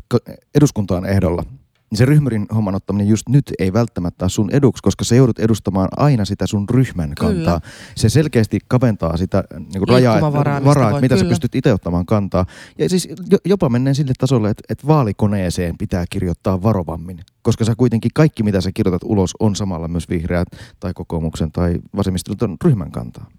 eduskuntaan 0.55 1.05
ehdolla, 1.05 1.43
niin 1.91 1.97
se 1.97 2.05
ryhmyrin 2.05 2.45
homman 2.55 2.75
ottaminen 2.75 3.07
just 3.07 3.29
nyt 3.29 3.51
ei 3.59 3.73
välttämättä 3.73 4.25
ole 4.25 4.29
sun 4.29 4.49
eduksi, 4.51 4.83
koska 4.83 5.03
sä 5.03 5.15
joudut 5.15 5.39
edustamaan 5.39 5.87
aina 5.97 6.25
sitä 6.25 6.47
sun 6.47 6.69
ryhmän 6.69 7.15
kantaa. 7.15 7.59
Kyllä. 7.59 7.71
Se 7.95 8.09
selkeästi 8.09 8.59
kaventaa 8.67 9.17
sitä 9.17 9.43
niin 9.59 9.87
rajaa, 9.87 10.15
että, 10.15 10.33
varaa, 10.33 10.89
että 10.89 11.01
mitä 11.01 11.15
kyllä. 11.15 11.27
sä 11.27 11.29
pystyt 11.29 11.55
itse 11.55 11.73
ottamaan 11.73 12.05
kantaa. 12.05 12.45
Ja 12.77 12.89
siis 12.89 13.09
jopa 13.45 13.69
menneen 13.69 13.95
sille 13.95 14.13
tasolle, 14.17 14.49
että, 14.49 14.63
että 14.69 14.87
vaalikoneeseen 14.87 15.77
pitää 15.77 16.05
kirjoittaa 16.09 16.63
varovammin, 16.63 17.19
koska 17.41 17.65
sä 17.65 17.73
kuitenkin 17.77 18.11
kaikki, 18.13 18.43
mitä 18.43 18.61
sä 18.61 18.71
kirjoitat 18.73 19.03
ulos, 19.05 19.31
on 19.39 19.55
samalla 19.55 19.87
myös 19.87 20.09
vihreät 20.09 20.47
tai 20.79 20.93
kokoomuksen 20.93 21.51
tai 21.51 21.75
vasemmistoliiton 21.95 22.57
ryhmän 22.63 22.91
kantaa. 22.91 23.31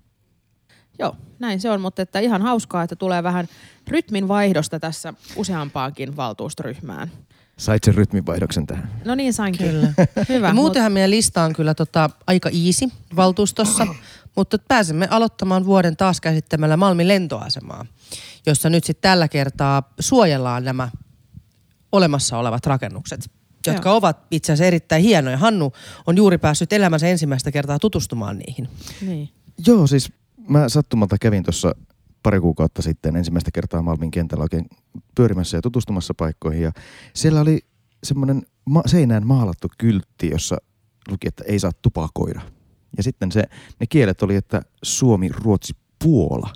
Joo, 0.99 1.16
näin 1.38 1.61
se 1.61 1.71
on, 1.71 1.80
mutta 1.80 2.02
että 2.02 2.21
ihan 2.21 2.42
hauskaa, 2.42 2.82
että 2.82 2.97
tulee 2.97 3.23
vähän 3.23 3.49
rytmin 3.88 4.28
vaihdosta 4.28 4.80
tässä 4.80 5.14
useampaankin 5.37 6.16
valtuustoryhmään. 6.16 7.11
Sait 7.56 7.85
sen 7.85 7.94
rytminvaihdoksen 7.94 8.66
tähän. 8.66 8.90
No 9.04 9.14
niin, 9.14 9.32
sainkin. 9.32 9.66
Kyllä. 9.71 9.92
Hyvä. 10.28 10.49
Ja 10.49 10.54
muutenhan 10.54 10.92
meidän 10.92 11.11
lista 11.11 11.42
on 11.42 11.52
kyllä 11.52 11.75
tota, 11.75 12.11
aika 12.26 12.49
easy 12.66 12.88
valtuustossa, 13.16 13.87
mutta 14.37 14.59
pääsemme 14.68 15.09
aloittamaan 15.11 15.64
vuoden 15.64 15.97
taas 15.97 16.21
käsittämällä 16.21 16.76
Malmin 16.76 17.09
lentoasemaa, 17.09 17.87
jossa 18.47 18.71
nyt 18.71 18.85
sitten 18.85 19.11
tällä 19.11 19.28
kertaa 19.28 19.92
suojellaan 20.00 20.64
nämä 20.64 20.88
olemassa 21.92 22.38
olevat 22.38 22.66
rakennukset 22.66 23.30
jotka 23.66 23.88
Joo. 23.88 23.97
ovat 23.97 24.18
itse 24.30 24.52
asiassa 24.52 24.66
erittäin 24.66 25.02
hienoja. 25.02 25.38
Hannu 25.38 25.73
on 26.06 26.16
juuri 26.16 26.38
päässyt 26.38 26.73
elämänsä 26.73 27.09
ensimmäistä 27.09 27.50
kertaa 27.50 27.78
tutustumaan 27.78 28.38
niihin. 28.38 28.68
Niin. 29.00 29.28
Joo, 29.66 29.87
siis 29.87 30.12
mä 30.49 30.68
sattumalta 30.68 31.16
kävin 31.21 31.42
tuossa 31.42 31.75
pari 32.23 32.41
kuukautta 32.41 32.83
sitten 32.83 33.17
ensimmäistä 33.17 33.50
kertaa 33.50 33.83
Malmin 33.83 34.11
kentällä 34.11 34.43
oikein 34.43 34.67
pyörimässä 35.14 35.57
ja 35.57 35.62
tutustumassa 35.62 36.14
paikkoihin. 36.17 36.62
Ja 36.62 36.73
siellä 37.14 37.41
oli 37.41 37.61
semmoinen 38.05 38.43
ma- 38.64 38.83
seinään 38.87 39.26
maalattu 39.26 39.69
kyltti, 39.79 40.31
jossa 40.31 40.57
luki, 41.11 41.29
että 41.29 41.45
ei 41.47 41.59
saa 41.59 41.73
tupakoida. 41.83 42.41
Ja 42.97 43.02
sitten 43.02 43.33
se, 43.33 43.45
ne 43.81 43.87
kielet 43.87 44.23
oli, 44.23 44.37
että 44.37 44.62
Suomi, 44.83 45.29
Ruotsi, 45.29 45.73
Puola. 46.05 46.52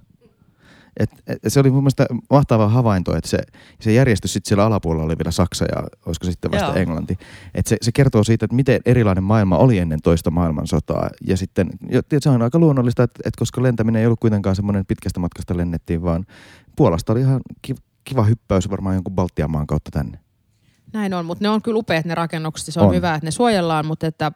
Et, 0.96 1.10
et, 1.26 1.38
se 1.48 1.60
oli 1.60 1.70
mun 1.70 1.82
mielestä 1.82 2.06
mahtava 2.30 2.68
havainto, 2.68 3.16
että 3.16 3.30
se, 3.30 3.38
se 3.80 3.92
järjestys 3.92 4.32
sitten 4.32 4.48
siellä 4.48 4.64
alapuolella 4.64 5.04
oli 5.04 5.18
vielä 5.18 5.30
Saksa 5.30 5.64
ja 5.64 5.82
olisiko 6.06 6.26
sitten 6.26 6.50
vasta 6.50 6.66
Joo. 6.66 6.76
Englanti. 6.76 7.18
Et 7.54 7.66
se, 7.66 7.76
se 7.82 7.92
kertoo 7.92 8.24
siitä, 8.24 8.44
että 8.44 8.56
miten 8.56 8.80
erilainen 8.86 9.24
maailma 9.24 9.58
oli 9.58 9.78
ennen 9.78 10.02
toista 10.02 10.30
maailmansotaa. 10.30 11.10
Ja 11.26 11.36
sitten 11.36 11.70
se 12.18 12.30
on 12.30 12.42
aika 12.42 12.58
luonnollista, 12.58 13.02
että, 13.02 13.20
että 13.24 13.38
koska 13.38 13.62
lentäminen 13.62 14.00
ei 14.00 14.06
ollut 14.06 14.20
kuitenkaan 14.20 14.56
semmoinen 14.56 14.86
pitkästä 14.86 15.20
matkasta 15.20 15.56
lennettiin, 15.56 16.02
vaan 16.02 16.24
Puolasta 16.76 17.12
oli 17.12 17.20
ihan 17.20 17.40
kiva 18.04 18.24
hyppäys 18.24 18.70
varmaan 18.70 18.94
jonkun 18.94 19.14
Baltian 19.14 19.50
maan 19.50 19.66
kautta 19.66 19.90
tänne. 19.90 20.18
Näin 20.92 21.14
on, 21.14 21.26
mutta 21.26 21.44
ne 21.44 21.48
on 21.48 21.62
kyllä 21.62 21.78
upeat 21.78 22.04
ne 22.04 22.14
rakennukset. 22.14 22.74
Se 22.74 22.80
on, 22.80 22.86
on. 22.86 22.94
hyvä, 22.94 23.14
että 23.14 23.26
ne 23.26 23.30
suojellaan, 23.30 23.86
mutta 23.86 24.06
että 24.06 24.32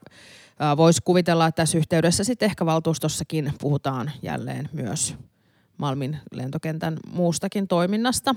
voisi 0.77 1.01
kuvitella, 1.05 1.47
että 1.47 1.63
tässä 1.63 1.79
yhteydessä 1.79 2.25
sitten 2.25 2.47
ehkä 2.47 2.67
valtuustossakin 2.67 3.53
puhutaan 3.61 4.11
jälleen 4.23 4.69
myös 4.73 5.17
Malmin 5.81 6.19
lentokentän 6.33 6.97
muustakin 7.13 7.69
toiminnasta 7.69 8.35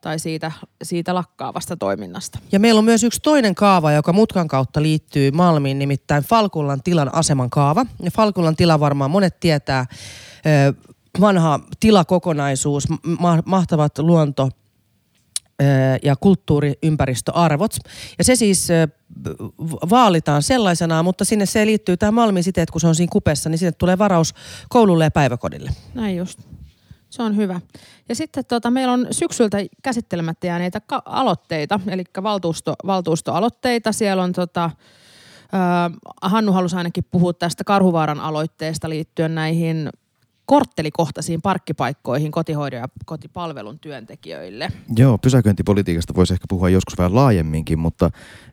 tai 0.00 0.18
siitä, 0.18 0.52
siitä 0.82 1.14
lakkaavasta 1.14 1.76
toiminnasta. 1.76 2.38
Ja 2.52 2.60
meillä 2.60 2.78
on 2.78 2.84
myös 2.84 3.02
yksi 3.02 3.20
toinen 3.22 3.54
kaava, 3.54 3.92
joka 3.92 4.12
mutkan 4.12 4.48
kautta 4.48 4.82
liittyy 4.82 5.30
Malmiin, 5.30 5.78
nimittäin 5.78 6.24
Falkullan 6.24 6.82
tilan 6.82 7.14
aseman 7.14 7.50
kaava. 7.50 7.86
Ja 8.02 8.10
Falkullan 8.10 8.56
tila 8.56 8.80
varmaan 8.80 9.10
monet 9.10 9.40
tietää, 9.40 9.86
vanha 11.20 11.60
tilakokonaisuus, 11.80 12.84
mahtavat 13.44 13.98
luonto- 13.98 14.50
ja 16.02 16.16
kulttuuriympäristöarvot. 16.16 17.76
Ja 18.18 18.24
se 18.24 18.36
siis 18.36 18.68
vaalitaan 19.90 20.42
sellaisenaan, 20.42 21.04
mutta 21.04 21.24
sinne 21.24 21.46
se 21.46 21.66
liittyy 21.66 21.96
tämä 21.96 22.12
Malmin 22.12 22.44
siteet, 22.44 22.70
kun 22.70 22.80
se 22.80 22.86
on 22.86 22.94
siinä 22.94 23.10
kupessa, 23.12 23.48
niin 23.48 23.58
sinne 23.58 23.72
tulee 23.72 23.98
varaus 23.98 24.34
koululle 24.68 25.04
ja 25.04 25.10
päiväkodille. 25.10 25.70
Näin 25.94 26.16
just. 26.16 26.38
Se 27.12 27.22
on 27.22 27.36
hyvä. 27.36 27.60
Ja 28.08 28.14
sitten 28.14 28.44
tota, 28.44 28.70
meillä 28.70 28.92
on 28.92 29.06
syksyltä 29.10 29.58
käsittelemättä 29.82 30.46
jääneitä 30.46 30.80
ka- 30.80 31.02
aloitteita, 31.04 31.80
eli 31.86 32.04
valtuusto, 32.22 32.74
valtuustoaloitteita. 32.86 33.92
Siellä 33.92 34.22
on 34.22 34.32
tota, 34.32 34.64
äh, 34.64 34.72
Hannu 36.22 36.52
halusi 36.52 36.76
ainakin 36.76 37.04
puhua 37.10 37.32
tästä 37.32 37.64
Karhuvaaran 37.64 38.20
aloitteesta 38.20 38.88
liittyen 38.88 39.34
näihin 39.34 39.90
korttelikohtaisiin 40.46 41.42
parkkipaikkoihin 41.42 42.32
kotihoidon 42.32 42.80
ja 42.80 42.88
kotipalvelun 43.04 43.78
työntekijöille. 43.78 44.72
Joo, 44.96 45.18
pysäköintipolitiikasta 45.18 46.14
voisi 46.14 46.32
ehkä 46.32 46.44
puhua 46.48 46.68
joskus 46.68 46.98
vähän 46.98 47.14
laajemminkin, 47.14 47.78
mutta 47.78 48.10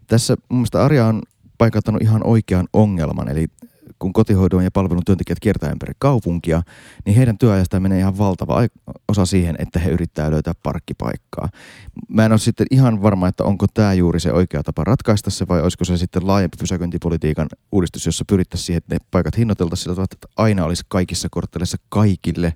tässä 0.07 0.35
mun 0.49 0.59
mielestä 0.59 0.83
Arja 0.83 1.05
on 1.05 1.21
paikattanut 1.57 2.01
ihan 2.01 2.27
oikean 2.27 2.67
ongelman, 2.73 3.29
eli 3.29 3.47
kun 3.99 4.13
kotihoidon 4.13 4.63
ja 4.63 4.71
palvelun 4.71 5.05
työntekijät 5.05 5.39
kiertää 5.39 5.71
ympäri 5.71 5.93
kaupunkia, 5.99 6.61
niin 7.05 7.15
heidän 7.15 7.37
työajastaan 7.37 7.83
menee 7.83 7.99
ihan 7.99 8.17
valtava 8.17 8.67
osa 9.07 9.25
siihen, 9.25 9.55
että 9.59 9.79
he 9.79 9.89
yrittää 9.89 10.31
löytää 10.31 10.53
parkkipaikkaa. 10.63 11.49
Mä 12.09 12.25
en 12.25 12.31
ole 12.31 12.39
sitten 12.39 12.67
ihan 12.71 13.01
varma, 13.01 13.27
että 13.27 13.43
onko 13.43 13.65
tämä 13.73 13.93
juuri 13.93 14.19
se 14.19 14.33
oikea 14.33 14.63
tapa 14.63 14.83
ratkaista 14.83 15.29
se 15.29 15.47
vai 15.47 15.61
olisiko 15.61 15.85
se 15.85 15.97
sitten 15.97 16.27
laajempi 16.27 16.57
pysäköintipolitiikan 16.59 17.47
uudistus, 17.71 18.05
jossa 18.05 18.25
pyrittäisiin 18.25 18.65
siihen, 18.65 18.77
että 18.77 18.95
ne 18.95 18.99
paikat 19.11 19.37
hinnoiteltaisiin 19.37 19.83
sillä 19.83 19.95
tavalla, 19.95 20.09
että 20.11 20.27
aina 20.37 20.65
olisi 20.65 20.83
kaikissa 20.87 21.27
kortteleissa 21.31 21.77
kaikille 21.89 22.53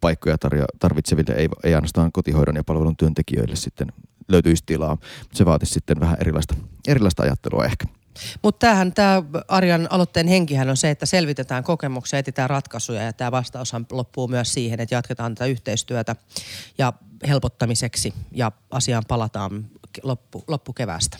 paikkoja 0.00 0.36
tarvitseville, 0.78 1.34
ei, 1.34 1.48
ei 1.64 1.74
ainoastaan 1.74 2.12
kotihoidon 2.12 2.56
ja 2.56 2.64
palvelun 2.64 2.96
työntekijöille 2.96 3.56
sitten 3.56 3.92
löytyisi 4.28 4.62
tilaa. 4.66 4.98
Se 5.32 5.44
vaatisi 5.46 5.72
sitten 5.72 6.00
vähän 6.00 6.16
erilaista, 6.20 6.54
erilaista 6.88 7.22
ajattelua 7.22 7.64
ehkä. 7.64 7.99
Mutta 8.42 8.66
tämähän, 8.66 8.92
tämä 8.92 9.22
Arjan 9.48 9.86
aloitteen 9.90 10.28
henkihän 10.28 10.70
on 10.70 10.76
se, 10.76 10.90
että 10.90 11.06
selvitetään 11.06 11.64
kokemuksia, 11.64 12.18
etsitään 12.18 12.50
ratkaisuja 12.50 13.02
ja 13.02 13.12
tämä 13.12 13.32
vastaushan 13.32 13.86
loppuu 13.92 14.28
myös 14.28 14.54
siihen, 14.54 14.80
että 14.80 14.94
jatketaan 14.94 15.34
tätä 15.34 15.46
yhteistyötä 15.46 16.16
ja 16.78 16.92
helpottamiseksi 17.28 18.14
ja 18.32 18.52
asiaan 18.70 19.04
palataan 19.08 19.66
loppu, 20.02 20.44
loppukeväästä. 20.48 21.18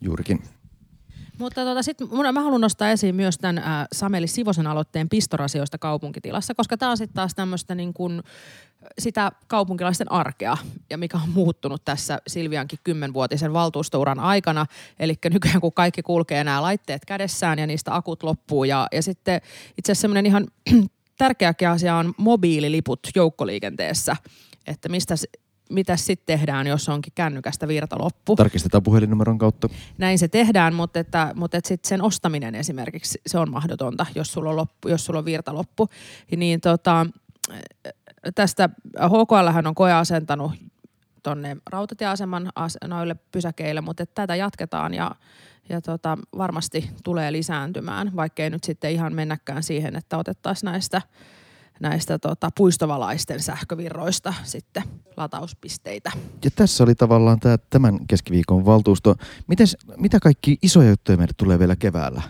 Juurikin. 0.00 0.42
Mutta 1.42 1.64
tota, 1.64 1.82
sit 1.82 1.98
mä 2.32 2.40
haluan 2.40 2.60
nostaa 2.60 2.90
esiin 2.90 3.14
myös 3.14 3.38
tämän 3.38 3.58
ä, 3.58 3.86
Sameli 3.92 4.26
Sivosen 4.26 4.66
aloitteen 4.66 5.08
pistorasioista 5.08 5.78
kaupunkitilassa, 5.78 6.54
koska 6.54 6.76
tämä 6.76 6.90
on 6.90 6.96
sitten 6.96 7.14
taas 7.14 7.34
tämmöistä 7.34 7.74
niin 7.74 7.94
kuin, 7.94 8.22
sitä 8.98 9.32
kaupunkilaisten 9.46 10.12
arkea 10.12 10.56
ja 10.90 10.98
mikä 10.98 11.16
on 11.16 11.28
muuttunut 11.28 11.84
tässä 11.84 12.18
Silviankin 12.26 12.78
kymmenvuotisen 12.84 13.52
valtuustouran 13.52 14.20
aikana. 14.20 14.66
Eli 14.98 15.14
nykyään 15.30 15.60
kun 15.60 15.72
kaikki 15.72 16.02
kulkee 16.02 16.44
nämä 16.44 16.62
laitteet 16.62 17.04
kädessään 17.04 17.58
ja 17.58 17.66
niistä 17.66 17.94
akut 17.94 18.22
loppuu 18.22 18.64
ja, 18.64 18.86
ja 18.92 19.02
sitten 19.02 19.40
itse 19.78 19.92
asiassa 19.92 20.00
semmoinen 20.00 20.26
ihan 20.26 20.46
tärkeäkin 21.18 21.68
asia 21.68 21.96
on 21.96 22.14
mobiililiput 22.16 23.00
joukkoliikenteessä, 23.14 24.16
että 24.66 24.88
mistä 24.88 25.14
mitä 25.70 25.96
sitten 25.96 26.38
tehdään, 26.38 26.66
jos 26.66 26.88
onkin 26.88 27.12
kännykästä 27.14 27.68
virta 27.68 27.96
loppu. 27.98 28.36
Tarkistetaan 28.36 28.82
puhelinnumeron 28.82 29.38
kautta. 29.38 29.68
Näin 29.98 30.18
se 30.18 30.28
tehdään, 30.28 30.74
mutta, 30.74 31.00
että, 31.00 31.32
mutta 31.34 31.56
että 31.56 31.68
sit 31.68 31.84
sen 31.84 32.02
ostaminen 32.02 32.54
esimerkiksi, 32.54 33.20
se 33.26 33.38
on 33.38 33.50
mahdotonta, 33.50 34.06
jos 34.14 34.32
sulla 34.32 34.50
on, 34.50 34.56
loppu, 34.56 34.88
jos 34.88 35.04
sulla 35.04 35.18
on 35.18 35.24
virta 35.24 35.54
loppu. 35.54 35.88
Niin 36.36 36.60
tota, 36.60 37.06
tästä 38.34 38.68
HKL 39.06 39.66
on 39.68 39.74
koeasentanut 39.74 40.52
tuonne 41.22 41.56
rautatieaseman 41.70 42.52
as, 42.54 42.78
noille 42.86 43.16
pysäkeille, 43.32 43.80
mutta 43.80 44.02
että 44.02 44.14
tätä 44.14 44.36
jatketaan 44.36 44.94
ja, 44.94 45.10
ja 45.68 45.80
tota, 45.80 46.18
varmasti 46.38 46.90
tulee 47.04 47.32
lisääntymään, 47.32 48.16
vaikkei 48.16 48.50
nyt 48.50 48.64
sitten 48.64 48.90
ihan 48.90 49.14
mennäkään 49.14 49.62
siihen, 49.62 49.96
että 49.96 50.18
otettaisiin 50.18 50.70
näistä– 50.70 51.02
näistä 51.82 52.18
tota, 52.18 52.50
puistovalaisten 52.56 53.40
sähkövirroista 53.40 54.34
sitten 54.42 54.82
latauspisteitä. 55.16 56.12
Ja 56.44 56.50
tässä 56.50 56.84
oli 56.84 56.94
tavallaan 56.94 57.40
tämä, 57.40 57.58
tämän 57.70 58.06
keskiviikon 58.06 58.64
valtuusto. 58.64 59.14
Mites, 59.46 59.76
mitä 59.96 60.20
kaikki 60.20 60.58
isoja 60.62 60.88
juttuja 60.90 61.18
meille 61.18 61.34
tulee 61.36 61.58
vielä 61.58 61.76
keväällä? 61.76 62.22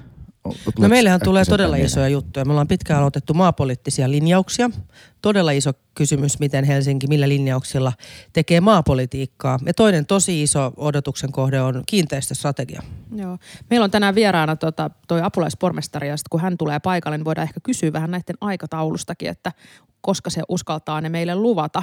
No 0.78 0.88
meillähän 0.88 1.20
tulee 1.24 1.44
todella 1.44 1.76
isoja 1.76 2.08
juttuja. 2.08 2.44
Me 2.44 2.50
ollaan 2.50 2.68
pitkään 2.68 3.00
aloitettu 3.00 3.34
maapoliittisia 3.34 4.10
linjauksia. 4.10 4.70
Todella 5.22 5.50
iso 5.50 5.70
kysymys, 5.94 6.38
miten 6.38 6.64
Helsinki, 6.64 7.06
millä 7.06 7.28
linjauksilla 7.28 7.92
tekee 8.32 8.60
maapolitiikkaa. 8.60 9.58
Ja 9.66 9.74
toinen 9.74 10.06
tosi 10.06 10.42
iso 10.42 10.72
odotuksen 10.76 11.32
kohde 11.32 11.60
on 11.60 11.82
kiinteistöstrategia. 11.86 12.82
Joo. 13.16 13.38
Meillä 13.70 13.84
on 13.84 13.90
tänään 13.90 14.14
vieraana 14.14 14.56
tota, 14.56 14.90
toi 15.08 15.20
apulaispormestari 15.22 16.08
ja 16.08 16.16
kun 16.30 16.40
hän 16.40 16.58
tulee 16.58 16.80
paikalle, 16.80 17.18
niin 17.18 17.24
voidaan 17.24 17.48
ehkä 17.48 17.60
kysyä 17.62 17.92
vähän 17.92 18.10
näiden 18.10 18.36
aikataulustakin, 18.40 19.28
että 19.28 19.52
koska 20.00 20.30
se 20.30 20.42
uskaltaa 20.48 21.00
ne 21.00 21.08
meille 21.08 21.34
luvata. 21.34 21.82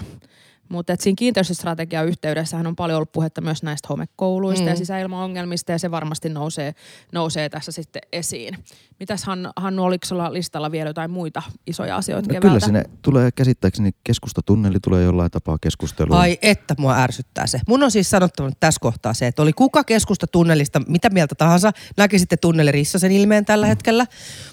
Mutta 0.69 0.95
siinä 0.99 1.15
kiinteistöstrategian 1.15 2.07
yhteydessähän 2.07 2.67
on 2.67 2.75
paljon 2.75 2.97
ollut 2.97 3.11
puhetta 3.11 3.41
myös 3.41 3.63
näistä 3.63 3.88
homekouluista 3.89 4.65
mm. 4.65 4.69
ja 4.69 4.75
sisäilmaongelmista 4.75 5.71
ja 5.71 5.79
se 5.79 5.91
varmasti 5.91 6.29
nousee, 6.29 6.75
nousee 7.13 7.49
tässä 7.49 7.71
sitten 7.71 8.01
esiin. 8.11 8.57
Mitäs 8.99 9.23
Han, 9.23 9.51
Hannu, 9.55 9.83
oliko 9.83 10.05
sulla 10.05 10.33
listalla 10.33 10.71
vielä 10.71 10.89
jotain 10.89 11.11
muita 11.11 11.41
isoja 11.67 11.95
asioita 11.95 12.33
no, 12.33 12.39
Kyllä 12.39 12.59
sinne 12.59 12.83
tulee 13.01 13.31
käsittääkseni 13.31 13.91
keskustatunneli 14.03 14.77
tulee 14.83 15.03
jollain 15.03 15.31
tapaa 15.31 15.57
keskustelua. 15.61 16.19
Ai 16.19 16.38
että 16.41 16.75
mua 16.77 16.97
ärsyttää 16.97 17.47
se. 17.47 17.59
Mun 17.67 17.83
on 17.83 17.91
siis 17.91 18.09
sanottava 18.09 18.51
tässä 18.59 18.79
kohtaa 18.79 19.13
se, 19.13 19.27
että 19.27 19.41
oli 19.41 19.53
kuka 19.53 19.83
keskustatunnelista 19.83 20.81
mitä 20.88 21.09
mieltä 21.09 21.35
tahansa, 21.35 21.71
näkisitte 21.97 22.38
tunneli 22.38 22.85
sen 22.85 23.11
ilmeen 23.11 23.45
tällä 23.45 23.65
mm. 23.65 23.69
hetkellä, 23.69 24.05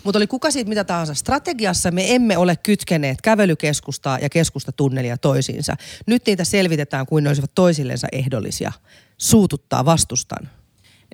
mutta 0.05 0.19
oli 0.19 0.27
kuka 0.27 0.51
siitä 0.51 0.69
mitä 0.69 0.85
tahansa. 0.85 1.15
Strategiassa 1.15 1.91
me 1.91 2.15
emme 2.15 2.39
ole 2.39 2.57
kytkeneet 2.57 3.23
kävelykeskustaa 3.23 4.19
ja 4.19 4.29
keskustatunnelia 4.29 5.19
toisiinsa. 5.19 5.77
Nyt 6.07 6.27
niitä 6.27 6.45
selvitetään 6.45 7.07
kuin 7.07 7.25
ne 7.25 7.31
olisivat 7.31 7.55
toisillensa 7.55 8.07
ehdollisia. 8.13 8.73
Suututtaa, 9.19 9.85
vastustan. 9.85 10.49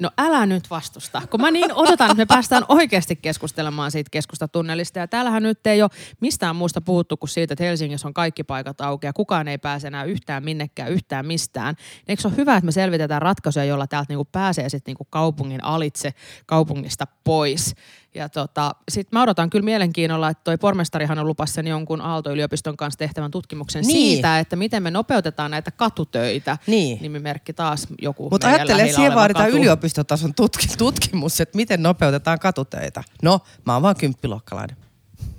No 0.01 0.11
älä 0.19 0.47
nyt 0.47 0.71
vastusta, 0.71 1.23
kun 1.31 1.41
mä 1.41 1.51
niin 1.51 1.73
odotan, 1.73 2.07
että 2.07 2.17
me 2.17 2.27
päästään 2.27 2.65
oikeasti 2.69 3.17
keskustelemaan 3.17 3.91
siitä 3.91 4.09
keskustatunnelista. 4.11 4.99
Ja 4.99 5.09
täällähän 5.09 5.43
nyt 5.43 5.67
ei 5.67 5.83
ole 5.83 5.91
mistään 6.21 6.57
muusta 6.57 6.81
puhuttu 6.81 7.17
kuin 7.17 7.31
siitä, 7.31 7.55
että 7.55 7.65
Helsingissä 7.65 8.09
on 8.09 8.15
kaikki 8.15 8.45
paikat 8.45 8.81
auki 8.81 9.07
ja 9.07 9.13
kukaan 9.13 9.49
ei 9.49 9.59
pääse 9.59 9.87
enää 9.87 10.05
yhtään 10.05 10.45
minnekään, 10.45 10.93
yhtään 10.93 11.27
mistään. 11.27 11.75
Eikö 12.09 12.23
se 12.23 12.29
ole 12.29 12.37
hyvä, 12.37 12.57
että 12.57 12.67
me 12.67 12.73
selvitetään 12.73 13.23
ratkaisuja, 13.23 13.65
jolla 13.65 13.87
täältä 13.87 14.07
niinku 14.09 14.29
pääsee 14.33 14.69
sitten 14.69 14.93
niinku 14.93 15.07
kaupungin 15.11 15.65
alitse, 15.65 16.15
kaupungista 16.47 17.07
pois. 17.25 17.75
Ja 18.15 18.29
tota, 18.29 18.75
sit 18.91 19.13
mä 19.13 19.23
odotan 19.23 19.51
kyllä 19.51 19.65
mielenkiinnolla, 19.65 20.29
että 20.29 20.45
toi 20.45 20.59
pormestarihan 20.59 21.19
on 21.19 21.27
lupassa 21.27 21.55
sen 21.55 21.67
jonkun 21.67 22.01
Aalto-yliopiston 22.01 22.77
kanssa 22.77 22.99
tehtävän 22.99 23.31
tutkimuksen 23.31 23.85
niin. 23.85 24.15
siitä, 24.15 24.39
että 24.39 24.57
miten 24.57 24.83
me 24.83 24.91
nopeutetaan 24.91 25.51
näitä 25.51 25.71
katutöitä. 25.71 26.59
Niin. 26.67 26.99
Nimimerkki 27.03 27.53
taas 27.53 27.87
joku 28.03 28.31
Mutta 28.31 28.49
ajattele, 28.49 28.83
että 28.83 28.95
siihen 28.95 29.15
vaaditaan 29.15 29.47
katu. 29.47 29.57
yliopistotason 29.57 30.35
tutki, 30.35 30.67
tutkimus, 30.79 31.41
että 31.41 31.57
miten 31.57 31.83
nopeutetaan 31.83 32.39
katutöitä. 32.39 33.05
No, 33.23 33.41
mä 33.67 33.73
oon 33.73 33.83
vaan 33.83 33.97
kymppiluokkalainen. 33.97 34.77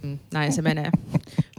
Mm, 0.03 0.19
näin 0.33 0.53
se 0.53 0.61
menee. 0.61 0.91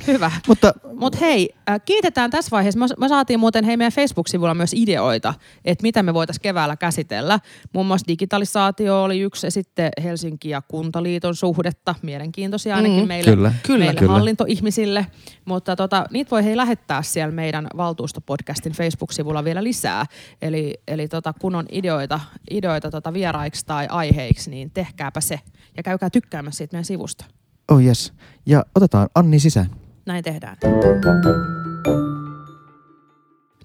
Hyvä. 0.06 0.30
Mutta 0.48 0.72
Mut 0.94 1.20
hei, 1.20 1.54
äh, 1.70 1.80
kiitetään 1.84 2.30
tässä 2.30 2.50
vaiheessa. 2.50 2.80
Me, 2.80 2.86
me 2.98 3.08
saatiin 3.08 3.40
muuten 3.40 3.64
hei 3.64 3.76
meidän 3.76 3.92
Facebook-sivulla 3.92 4.54
myös 4.54 4.74
ideoita, 4.74 5.34
että 5.64 5.82
mitä 5.82 6.02
me 6.02 6.14
voitaisiin 6.14 6.42
keväällä 6.42 6.76
käsitellä. 6.76 7.40
Muun 7.72 7.86
muassa 7.86 8.08
digitalisaatio 8.08 9.02
oli 9.02 9.20
yksi 9.20 9.46
ja 9.46 9.50
sitten 9.50 9.90
Helsinki 10.02 10.48
ja 10.48 10.62
Kuntaliiton 10.62 11.36
suhdetta. 11.36 11.94
Mielenkiintoisia 12.02 12.76
ainakin 12.76 13.00
mm, 13.00 13.08
meille, 13.08 13.30
kyllä, 13.30 13.52
kyllä, 13.62 13.84
meille 13.84 14.00
kyllä. 14.00 14.12
hallintoihmisille. 14.12 15.06
Mutta 15.44 15.76
tota, 15.76 16.06
niitä 16.10 16.30
voi 16.30 16.44
hei 16.44 16.56
lähettää 16.56 17.02
siellä 17.02 17.32
meidän 17.32 17.66
valtuustopodcastin 17.76 18.72
Facebook-sivulla 18.72 19.44
vielä 19.44 19.64
lisää. 19.64 20.06
Eli, 20.42 20.74
eli 20.88 21.08
tota, 21.08 21.32
kun 21.32 21.54
on 21.54 21.66
ideoita, 21.70 22.20
ideoita 22.50 22.90
tota 22.90 23.12
vieraiksi 23.12 23.66
tai 23.66 23.86
aiheiksi, 23.90 24.50
niin 24.50 24.70
tehkääpä 24.70 25.20
se. 25.20 25.40
Ja 25.76 25.82
käykää 25.82 26.10
tykkäämässä 26.10 26.58
siitä 26.58 26.74
meidän 26.74 26.84
sivusta. 26.84 27.24
Oh 27.68 27.80
yes. 27.82 28.12
Ja 28.46 28.64
otetaan 28.74 29.08
Anni 29.14 29.38
sisään. 29.38 29.83
Näin 30.06 30.24
tehdään. 30.24 30.56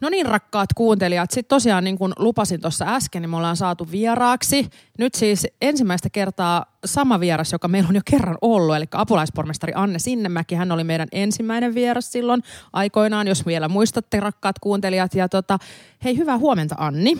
No 0.02 0.10
niin, 0.10 0.26
rakkaat 0.26 0.70
kuuntelijat. 0.76 1.32
Sitten 1.32 1.50
tosiaan 1.50 1.84
niin 1.84 1.98
kuin 1.98 2.14
lupasin 2.20 2.62
tuossa 2.62 2.86
äsken, 2.88 3.22
niin 3.22 3.30
me 3.30 3.38
ollaan 3.38 3.58
saatu 3.58 3.88
vieraaksi. 3.92 4.70
Nyt 4.98 5.16
siis 5.16 5.48
ensimmäistä 5.62 6.10
kertaa 6.10 6.66
sama 6.86 7.20
vieras, 7.20 7.52
joka 7.52 7.68
meillä 7.68 7.90
on 7.90 7.96
jo 7.96 8.02
kerran 8.06 8.38
ollut, 8.42 8.76
eli 8.76 8.86
apulaispormestari 8.92 9.74
Anne 9.76 10.00
Sinnemäki. 10.00 10.56
Hän 10.56 10.72
oli 10.72 10.84
meidän 10.84 11.08
ensimmäinen 11.12 11.76
vieras 11.76 12.12
silloin 12.12 12.44
aikoinaan, 12.74 13.28
jos 13.28 13.46
vielä 13.46 13.68
muistatte, 13.68 14.20
rakkaat 14.20 14.60
kuuntelijat. 14.60 15.14
Ja 15.16 15.30
tota, 15.30 15.58
hei, 16.04 16.18
hyvää 16.18 16.38
huomenta 16.38 16.76
Anni. 16.78 17.18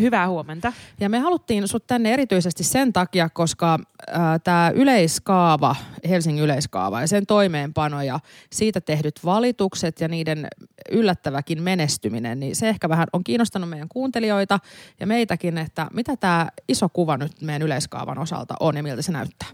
Hyvää 0.00 0.28
huomenta. 0.28 0.72
Ja 1.00 1.08
me 1.08 1.18
haluttiin 1.18 1.68
sut 1.68 1.86
tänne 1.86 2.12
erityisesti 2.12 2.64
sen 2.64 2.92
takia, 2.92 3.28
koska 3.28 3.74
äh, 3.74 4.20
tämä 4.44 4.72
yleiskaava, 4.74 5.76
Helsingin 6.08 6.44
yleiskaava 6.44 7.00
ja 7.00 7.06
sen 7.06 7.26
toimeenpano 7.26 8.02
ja 8.02 8.20
siitä 8.52 8.80
tehdyt 8.80 9.20
valitukset 9.24 10.00
ja 10.00 10.08
niiden 10.08 10.46
yllättäväkin 10.90 11.62
menestyminen, 11.62 12.40
niin 12.40 12.56
se 12.56 12.68
ehkä 12.68 12.88
vähän 12.88 13.08
on 13.12 13.24
kiinnostanut 13.24 13.70
meidän 13.70 13.88
kuuntelijoita 13.88 14.58
ja 15.00 15.06
meitäkin, 15.06 15.58
että 15.58 15.86
mitä 15.92 16.16
tämä 16.16 16.48
iso 16.68 16.88
kuva 16.88 17.16
nyt 17.16 17.40
meidän 17.40 17.62
yleiskaavan 17.62 18.18
osalta 18.18 18.54
on 18.60 18.76
ja 18.76 18.82
miltä 18.82 19.02
se 19.02 19.12
näyttää? 19.12 19.48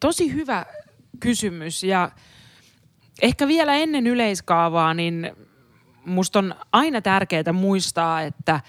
Tosi 0.00 0.32
hyvä 0.32 0.66
kysymys 1.20 1.82
ja 1.82 2.10
ehkä 3.22 3.48
vielä 3.48 3.74
ennen 3.74 4.06
yleiskaavaa, 4.06 4.94
niin 4.94 5.30
musta 6.06 6.38
on 6.38 6.54
aina 6.72 7.00
tärkeää 7.00 7.52
muistaa, 7.52 8.22
että 8.22 8.60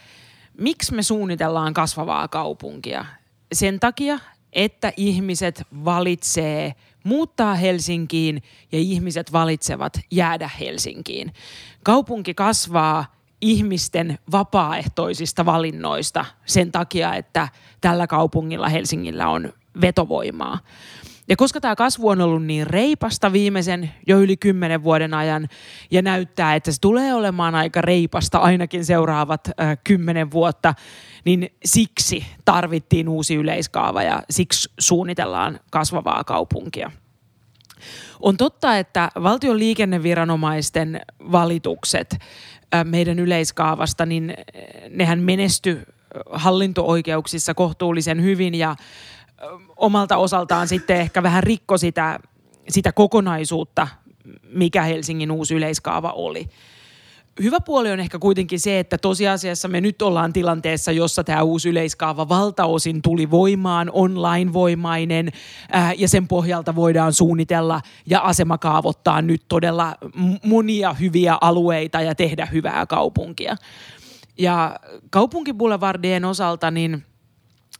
miksi 0.57 0.93
me 0.93 1.03
suunnitellaan 1.03 1.73
kasvavaa 1.73 2.27
kaupunkia. 2.27 3.05
Sen 3.53 3.79
takia, 3.79 4.19
että 4.53 4.93
ihmiset 4.97 5.63
valitsee 5.85 6.73
muuttaa 7.03 7.55
Helsinkiin 7.55 8.43
ja 8.71 8.79
ihmiset 8.79 9.31
valitsevat 9.31 9.99
jäädä 10.11 10.49
Helsinkiin. 10.59 11.33
Kaupunki 11.83 12.33
kasvaa 12.33 13.15
ihmisten 13.41 14.19
vapaaehtoisista 14.31 15.45
valinnoista 15.45 16.25
sen 16.45 16.71
takia, 16.71 17.15
että 17.15 17.47
tällä 17.81 18.07
kaupungilla 18.07 18.69
Helsingillä 18.69 19.29
on 19.29 19.53
vetovoimaa. 19.81 20.59
Ja 21.27 21.35
koska 21.35 21.61
tämä 21.61 21.75
kasvu 21.75 22.09
on 22.09 22.21
ollut 22.21 22.45
niin 22.45 22.67
reipasta 22.67 23.33
viimeisen 23.33 23.91
jo 24.07 24.19
yli 24.19 24.37
kymmenen 24.37 24.83
vuoden 24.83 25.13
ajan 25.13 25.47
ja 25.91 26.01
näyttää, 26.01 26.55
että 26.55 26.71
se 26.71 26.77
tulee 26.81 27.13
olemaan 27.13 27.55
aika 27.55 27.81
reipasta 27.81 28.37
ainakin 28.37 28.85
seuraavat 28.85 29.49
kymmenen 29.83 30.31
vuotta, 30.31 30.73
niin 31.25 31.49
siksi 31.65 32.25
tarvittiin 32.45 33.09
uusi 33.09 33.35
yleiskaava 33.35 34.03
ja 34.03 34.23
siksi 34.29 34.69
suunnitellaan 34.79 35.59
kasvavaa 35.71 36.23
kaupunkia. 36.23 36.91
On 38.19 38.37
totta, 38.37 38.77
että 38.77 39.09
valtion 39.23 39.59
liikenneviranomaisten 39.59 41.01
valitukset 41.31 42.17
meidän 42.83 43.19
yleiskaavasta, 43.19 44.05
niin 44.05 44.33
nehän 44.89 45.19
menesty 45.19 45.81
hallinto-oikeuksissa 46.31 47.53
kohtuullisen 47.53 48.23
hyvin 48.23 48.55
ja 48.55 48.75
omalta 49.75 50.17
osaltaan 50.17 50.67
sitten 50.67 50.97
ehkä 50.99 51.23
vähän 51.23 51.43
rikko 51.43 51.77
sitä, 51.77 52.19
sitä 52.69 52.91
kokonaisuutta, 52.91 53.87
mikä 54.49 54.83
Helsingin 54.83 55.31
uusi 55.31 55.55
yleiskaava 55.55 56.11
oli. 56.11 56.49
Hyvä 57.43 57.59
puoli 57.59 57.91
on 57.91 57.99
ehkä 57.99 58.19
kuitenkin 58.19 58.59
se, 58.59 58.79
että 58.79 58.97
tosiasiassa 58.97 59.67
me 59.67 59.81
nyt 59.81 60.01
ollaan 60.01 60.33
tilanteessa, 60.33 60.91
jossa 60.91 61.23
tämä 61.23 61.41
uusi 61.41 61.69
yleiskaava 61.69 62.29
valtaosin 62.29 63.01
tuli 63.01 63.31
voimaan, 63.31 63.89
online-voimainen, 63.93 65.29
ää, 65.71 65.93
ja 65.93 66.07
sen 66.07 66.27
pohjalta 66.27 66.75
voidaan 66.75 67.13
suunnitella 67.13 67.81
ja 68.05 68.19
asemakaavottaa 68.19 69.21
nyt 69.21 69.41
todella 69.47 69.95
monia 70.43 70.93
hyviä 70.93 71.37
alueita 71.41 72.01
ja 72.01 72.15
tehdä 72.15 72.45
hyvää 72.45 72.85
kaupunkia. 72.85 73.55
Ja 74.37 74.79
kaupunkibulevardien 75.09 76.25
osalta 76.25 76.71
niin– 76.71 77.03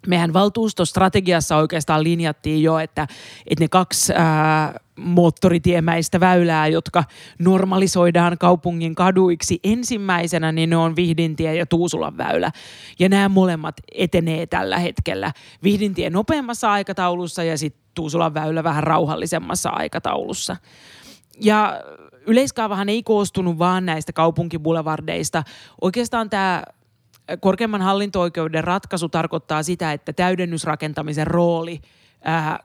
mehän 0.08 0.34
valtuustostrategiassa 0.34 1.58
oikeastaan 1.58 2.04
linjattiin 2.04 2.64
jo, 2.64 2.80
että, 2.80 3.08
että 3.48 3.64
ne 3.64 3.68
kaksi 3.68 4.14
ää, 4.16 4.80
moottoritiemäistä 4.96 6.20
väylää, 6.20 6.68
jotka 6.68 7.04
normalisoidaan 7.40 8.38
kaupungin 8.38 8.96
kaduiksi 8.96 9.60
ensimmäisenä, 9.64 10.52
niin 10.52 10.70
ne 10.70 10.78
on 10.78 10.96
Vihdintie 10.96 11.56
ja 11.56 11.66
Tuusulan 11.66 12.18
väylä. 12.18 12.52
Ja 13.00 13.10
nämä 13.10 13.30
molemmat 13.30 13.76
etenee 13.92 14.46
tällä 14.46 14.80
hetkellä. 14.80 15.32
Vihdintie 15.64 16.10
nopeammassa 16.10 16.72
aikataulussa 16.72 17.44
ja 17.44 17.58
sitten 17.58 17.84
Tuusulan 17.96 18.34
väylä 18.34 18.64
vähän 18.64 18.84
rauhallisemmassa 18.84 19.70
aikataulussa. 19.70 20.58
Ja 21.42 21.82
yleiskaavahan 22.28 22.90
ei 22.90 23.04
koostunut 23.04 23.60
vaan 23.60 23.86
näistä 23.86 24.14
kaupunkiboulevardeista. 24.14 25.44
Oikeastaan 25.82 26.30
tämä 26.30 26.64
korkeimman 27.40 27.82
hallinto-oikeuden 27.82 28.64
ratkaisu 28.64 29.10
tarkoittaa 29.10 29.64
sitä, 29.64 29.94
että 29.94 30.14
täydennysrakentamisen 30.14 31.28
rooli 31.28 31.82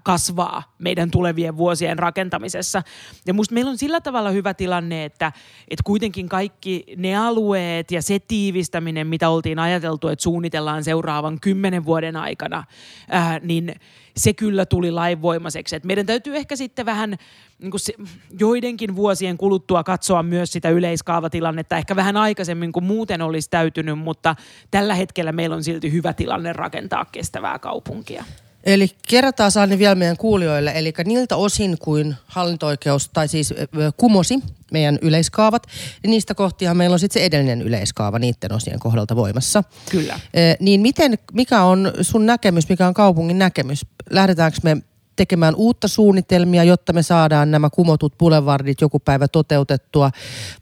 kasvaa 0.03 0.75
meidän 0.79 1.11
tulevien 1.11 1.57
vuosien 1.57 1.99
rakentamisessa. 1.99 2.83
Ja 3.27 3.35
musta 3.35 3.55
meillä 3.55 3.71
on 3.71 3.79
sillä 3.79 4.01
tavalla 4.01 4.31
hyvä 4.31 4.55
tilanne, 4.55 5.05
että, 5.05 5.33
että 5.71 5.83
kuitenkin 5.85 6.29
kaikki 6.29 6.85
ne 6.97 7.17
alueet 7.17 7.91
ja 7.91 8.03
se 8.03 8.19
tiivistäminen, 8.19 9.07
mitä 9.07 9.29
oltiin 9.29 9.59
ajateltu, 9.59 10.09
että 10.09 10.23
suunnitellaan 10.23 10.85
seuraavan 10.85 11.41
kymmenen 11.41 11.85
vuoden 11.85 12.17
aikana, 12.17 12.65
ää, 13.09 13.41
niin 13.43 13.75
se 14.17 14.33
kyllä 14.33 14.67
tuli 14.67 14.91
lainvoimaiseksi. 14.91 15.77
Et 15.77 15.85
meidän 15.85 16.07
täytyy 16.07 16.37
ehkä 16.37 16.57
sitten 16.57 16.87
vähän 16.87 17.17
niin 17.59 17.71
kuin 17.71 17.81
se, 17.81 17.93
joidenkin 18.39 18.97
vuosien 18.97 19.39
kuluttua 19.39 19.85
katsoa 19.85 20.23
myös 20.23 20.53
sitä 20.53 20.71
yleiskaavatilannetta 20.71 21.77
ehkä 21.77 21.97
vähän 21.97 22.17
aikaisemmin 22.17 22.73
kuin 22.73 22.85
muuten 22.85 23.23
olisi 23.23 23.51
täytynyt, 23.51 23.99
mutta 23.99 24.37
tällä 24.71 24.95
hetkellä 24.95 25.33
meillä 25.33 25.57
on 25.57 25.65
silti 25.65 25.93
hyvä 25.93 26.13
tilanne 26.13 26.53
rakentaa 26.53 27.05
kestävää 27.05 27.59
kaupunkia. 27.59 28.25
Eli 28.69 28.89
kerrataan 29.09 29.51
Sanni 29.51 29.79
vielä 29.79 29.95
meidän 29.95 30.17
kuulijoille, 30.17 30.73
eli 30.75 30.93
niiltä 31.05 31.37
osin 31.37 31.77
kuin 31.79 32.17
hallinto-oikeus, 32.27 33.09
tai 33.09 33.29
siis 33.29 33.55
kumosi 33.97 34.39
meidän 34.73 34.99
yleiskaavat, 35.03 35.67
niin 36.03 36.11
niistä 36.11 36.35
kohtia 36.35 36.75
meillä 36.75 36.95
on 36.95 36.99
sitten 36.99 37.21
se 37.21 37.27
edellinen 37.27 37.63
yleiskaava 37.63 38.19
niiden 38.19 38.53
osien 38.53 38.79
kohdalta 38.79 39.17
voimassa. 39.17 39.65
Kyllä. 39.91 40.21
niin 40.61 40.81
miten, 40.81 41.19
mikä 41.33 41.63
on 41.63 41.93
sun 42.03 42.27
näkemys, 42.27 42.69
mikä 42.69 42.87
on 42.87 42.95
kaupungin 42.95 43.39
näkemys? 43.39 43.87
Lähdetäänkö 44.11 44.59
me 44.63 44.77
tekemään 45.17 45.55
uutta 45.55 45.89
suunnitelmia, 45.89 46.65
jotta 46.65 46.93
me 46.93 47.03
saadaan 47.03 47.51
nämä 47.51 47.71
kumotut 47.71 48.19
boulevardit 48.19 48.81
joku 48.81 48.99
päivä 48.99 49.29
toteutettua, 49.29 50.11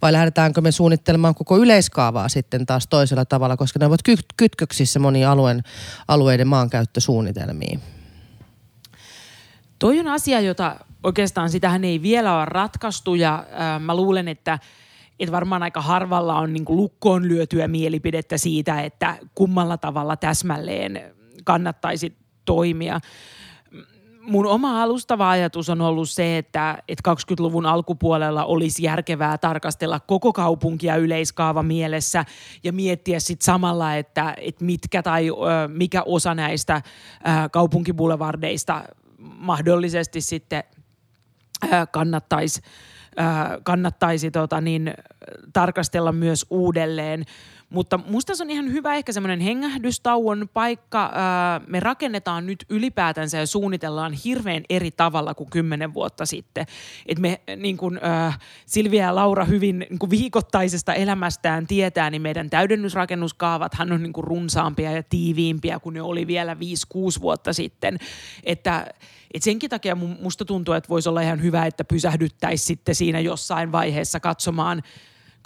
vai 0.02 0.12
lähdetäänkö 0.12 0.60
me 0.60 0.72
suunnittelemaan 0.72 1.34
koko 1.34 1.58
yleiskaavaa 1.58 2.28
sitten 2.28 2.66
taas 2.66 2.86
toisella 2.86 3.24
tavalla, 3.24 3.56
koska 3.56 3.78
ne 3.78 3.86
ovat 3.86 4.00
kytköksissä 4.36 4.98
moniin 4.98 5.28
alueen, 5.28 5.62
alueiden 6.08 6.48
maankäyttösuunnitelmiin? 6.48 7.80
Toi 9.78 10.00
on 10.00 10.08
asia, 10.08 10.40
jota 10.40 10.76
oikeastaan 11.02 11.50
sitähän 11.50 11.84
ei 11.84 12.02
vielä 12.02 12.36
ole 12.36 12.44
ratkaistu 12.44 13.14
ja 13.14 13.34
äh, 13.34 13.80
mä 13.80 13.96
luulen, 13.96 14.28
että 14.28 14.58
että 15.20 15.32
varmaan 15.32 15.62
aika 15.62 15.80
harvalla 15.80 16.38
on 16.38 16.52
niin 16.52 16.64
lukkoon 16.68 17.28
lyötyä 17.28 17.68
mielipidettä 17.68 18.38
siitä, 18.38 18.80
että 18.80 19.16
kummalla 19.34 19.76
tavalla 19.76 20.16
täsmälleen 20.16 21.14
kannattaisi 21.44 22.16
toimia. 22.44 23.00
Mun 24.20 24.46
oma 24.46 24.82
alustava 24.82 25.30
ajatus 25.30 25.68
on 25.68 25.80
ollut 25.80 26.10
se, 26.10 26.38
että, 26.38 26.78
että 26.88 27.14
20-luvun 27.14 27.66
alkupuolella 27.66 28.44
olisi 28.44 28.82
järkevää 28.82 29.38
tarkastella 29.38 30.00
koko 30.00 30.32
kaupunkia 30.32 30.96
yleiskaava 30.96 31.62
mielessä 31.62 32.24
ja 32.64 32.72
miettiä 32.72 33.20
sitten 33.20 33.44
samalla, 33.44 33.94
että, 33.94 34.34
että 34.40 34.64
mitkä 34.64 35.02
tai 35.02 35.28
mikä 35.68 36.02
osa 36.06 36.34
näistä 36.34 36.76
ö, 36.76 37.48
kaupunkiboulevardeista 37.48 38.82
mahdollisesti 39.18 40.20
sitten 40.20 40.64
kannattaisi 41.90 42.60
kannattaisi 43.62 44.30
tota 44.30 44.60
niin, 44.60 44.94
tarkastella 45.52 46.12
myös 46.12 46.46
uudelleen. 46.50 47.24
Mutta 47.70 48.00
musta 48.06 48.34
se 48.34 48.42
on 48.42 48.50
ihan 48.50 48.72
hyvä 48.72 48.94
ehkä 48.94 49.12
semmoinen 49.12 49.40
hengähdystauon 49.40 50.48
paikka. 50.52 51.12
Me 51.66 51.80
rakennetaan 51.80 52.46
nyt 52.46 52.64
ylipäätänsä 52.68 53.38
ja 53.38 53.46
suunnitellaan 53.46 54.12
hirveän 54.12 54.62
eri 54.70 54.90
tavalla 54.90 55.34
kuin 55.34 55.50
kymmenen 55.50 55.94
vuotta 55.94 56.26
sitten. 56.26 56.66
Et 57.06 57.18
me, 57.18 57.40
niin 57.56 57.76
kuin 57.76 58.00
Silvia 58.66 59.04
ja 59.04 59.14
Laura 59.14 59.44
hyvin 59.44 59.78
niin 59.78 59.98
kuin 59.98 60.10
viikoittaisesta 60.10 60.94
elämästään 60.94 61.66
tietää, 61.66 62.10
niin 62.10 62.22
meidän 62.22 62.50
täydennysrakennuskaavathan 62.50 63.92
on 63.92 64.02
niin 64.02 64.12
kuin 64.12 64.24
runsaampia 64.24 64.92
ja 64.92 65.02
tiiviimpiä 65.02 65.78
kuin 65.78 65.94
ne 65.94 66.02
oli 66.02 66.26
vielä 66.26 66.54
5-6 66.54 67.20
vuotta 67.20 67.52
sitten. 67.52 67.98
Että 68.44 68.86
et 69.34 69.42
senkin 69.42 69.70
takia 69.70 69.94
musta 69.94 70.44
tuntuu, 70.44 70.74
että 70.74 70.88
voisi 70.88 71.08
olla 71.08 71.20
ihan 71.20 71.42
hyvä, 71.42 71.66
että 71.66 71.84
pysähdyttäisiin 71.84 72.66
sitten 72.66 72.94
siinä 72.94 73.20
jossain 73.20 73.72
vaiheessa 73.72 74.20
katsomaan– 74.20 74.82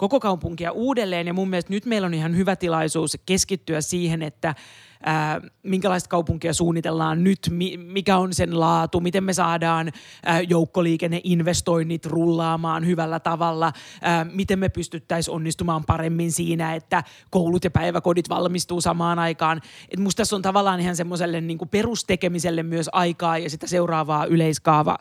koko 0.01 0.19
kaupunkia 0.19 0.71
uudelleen. 0.71 1.27
Ja 1.27 1.33
mun 1.33 1.49
mielestä 1.49 1.73
nyt 1.73 1.85
meillä 1.85 2.05
on 2.05 2.13
ihan 2.13 2.37
hyvä 2.37 2.55
tilaisuus 2.55 3.17
keskittyä 3.25 3.81
siihen, 3.81 4.21
että 4.21 4.55
ää, 5.03 5.41
minkälaista 5.63 6.09
kaupunkia 6.09 6.53
suunnitellaan 6.53 7.23
nyt, 7.23 7.39
mi, 7.49 7.77
mikä 7.77 8.17
on 8.17 8.33
sen 8.33 8.59
laatu, 8.59 8.99
miten 8.99 9.23
me 9.23 9.33
saadaan 9.33 9.91
ää, 10.25 10.41
joukkoliikenneinvestoinnit 10.41 12.05
rullaamaan 12.05 12.85
hyvällä 12.85 13.19
tavalla, 13.19 13.73
ää, 14.01 14.25
miten 14.25 14.59
me 14.59 14.69
pystyttäisiin 14.69 15.35
onnistumaan 15.35 15.83
paremmin 15.85 16.31
siinä, 16.31 16.75
että 16.75 17.03
koulut 17.29 17.63
ja 17.63 17.71
päiväkodit 17.71 18.29
valmistuu 18.29 18.81
samaan 18.81 19.19
aikaan. 19.19 19.61
Et 19.89 19.99
musta 19.99 20.17
tässä 20.17 20.35
on 20.35 20.41
tavallaan 20.41 20.79
ihan 20.79 20.95
semmoiselle 20.95 21.41
niin 21.41 21.69
perustekemiselle 21.71 22.63
myös 22.63 22.89
aikaa 22.91 23.37
ja 23.37 23.49
sitä 23.49 23.67
seuraavaa 23.67 24.25
yleiskaava 24.25 24.97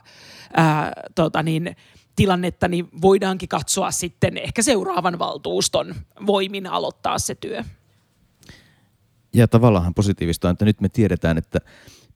ää, 0.57 0.93
tota 1.15 1.43
niin, 1.43 1.77
tilannetta, 2.21 2.69
niin 2.69 2.89
voidaankin 3.03 3.49
katsoa 3.49 3.91
sitten 3.91 4.37
ehkä 4.37 4.63
seuraavan 4.63 5.19
valtuuston 5.19 5.95
voimin 6.27 6.67
aloittaa 6.67 7.19
se 7.19 7.35
työ. 7.35 7.65
Ja 9.35 9.49
tavallaan 9.49 9.95
positiivista 9.95 10.49
on, 10.49 10.53
että 10.53 10.65
nyt 10.65 10.81
me 10.81 10.89
tiedetään, 10.89 11.39
että 11.39 11.59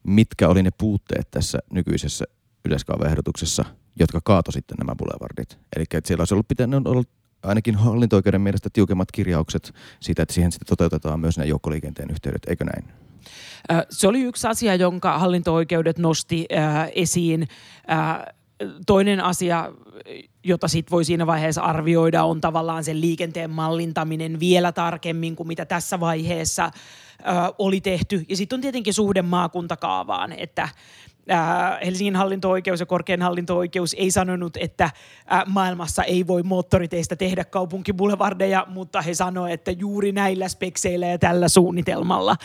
mitkä 0.03 0.49
oli 0.49 0.63
ne 0.63 0.71
puutteet 0.79 1.31
tässä 1.31 1.59
nykyisessä 1.71 2.25
yleiskaavaehdotuksessa, 2.65 3.65
jotka 3.99 4.21
kaato 4.25 4.53
sitten 4.53 4.77
nämä 4.79 4.95
boulevardit. 4.95 5.59
Eli 5.77 5.85
että 5.95 6.09
siellä 6.09 6.21
olisi 6.21 6.35
ollut 6.35 6.49
pitänyt 6.49 6.87
olla 6.87 7.03
ainakin 7.43 7.75
hallinto-oikeuden 7.75 8.41
mielestä 8.41 8.71
tiukemmat 8.73 9.13
kirjaukset 9.13 9.75
siitä, 10.01 10.23
että 10.23 10.35
siihen 10.35 10.53
sitten 10.53 10.69
toteutetaan 10.69 11.21
myös 11.21 11.37
nämä 11.37 11.47
joukkoliikenteen 11.47 12.11
yhteydet, 12.11 12.43
eikö 12.49 12.65
näin? 12.65 12.85
Se 13.91 14.09
oli 14.09 14.23
yksi 14.23 14.47
asia, 14.47 14.75
jonka 14.75 15.19
hallinto-oikeudet 15.19 15.99
nosti 15.99 16.47
äh, 16.53 16.89
esiin. 16.95 17.49
Äh, 17.91 18.35
toinen 18.87 19.21
asia, 19.21 19.73
jota 20.45 20.69
sit 20.69 20.91
voi 20.91 21.05
siinä 21.05 21.27
vaiheessa 21.27 21.63
arvioida, 21.63 22.25
on 22.25 22.41
tavallaan 22.41 22.85
sen 22.85 23.01
liikenteen 23.01 23.51
mallintaminen 23.51 24.41
vielä 24.41 24.73
tarkemmin 24.73 25.37
kuin 25.37 25.47
mitä 25.47 25.65
tässä 25.65 26.01
vaiheessa 26.01 26.65
ö, 26.65 26.73
oli 27.59 27.81
tehty. 27.81 28.25
Ja 28.29 28.37
sitten 28.37 28.57
on 28.57 28.61
tietenkin 28.61 28.95
suhde 28.95 29.23
maakuntakaavaan, 29.23 30.33
että 30.33 30.69
Helsingin 31.85 32.17
hallinto-oikeus 32.17 32.81
ja 32.81 32.87
korkein 32.87 33.23
hallinto-oikeus 33.23 33.95
ei 33.99 34.11
sanonut, 34.11 34.57
että 34.57 34.91
maailmassa 35.47 36.05
ei 36.05 36.27
voi 36.27 36.43
moottoriteistä 36.43 37.17
tehdä 37.17 37.45
kaupunkiboulevardeja, 37.45 38.67
mutta 38.69 39.03
he 39.03 39.15
sanoivat, 39.15 39.55
että 39.55 39.71
juuri 39.71 40.13
näillä 40.13 40.49
spekseillä 40.49 41.07
ja 41.07 41.19
tällä 41.19 41.49
suunnitelmalla, 41.49 42.37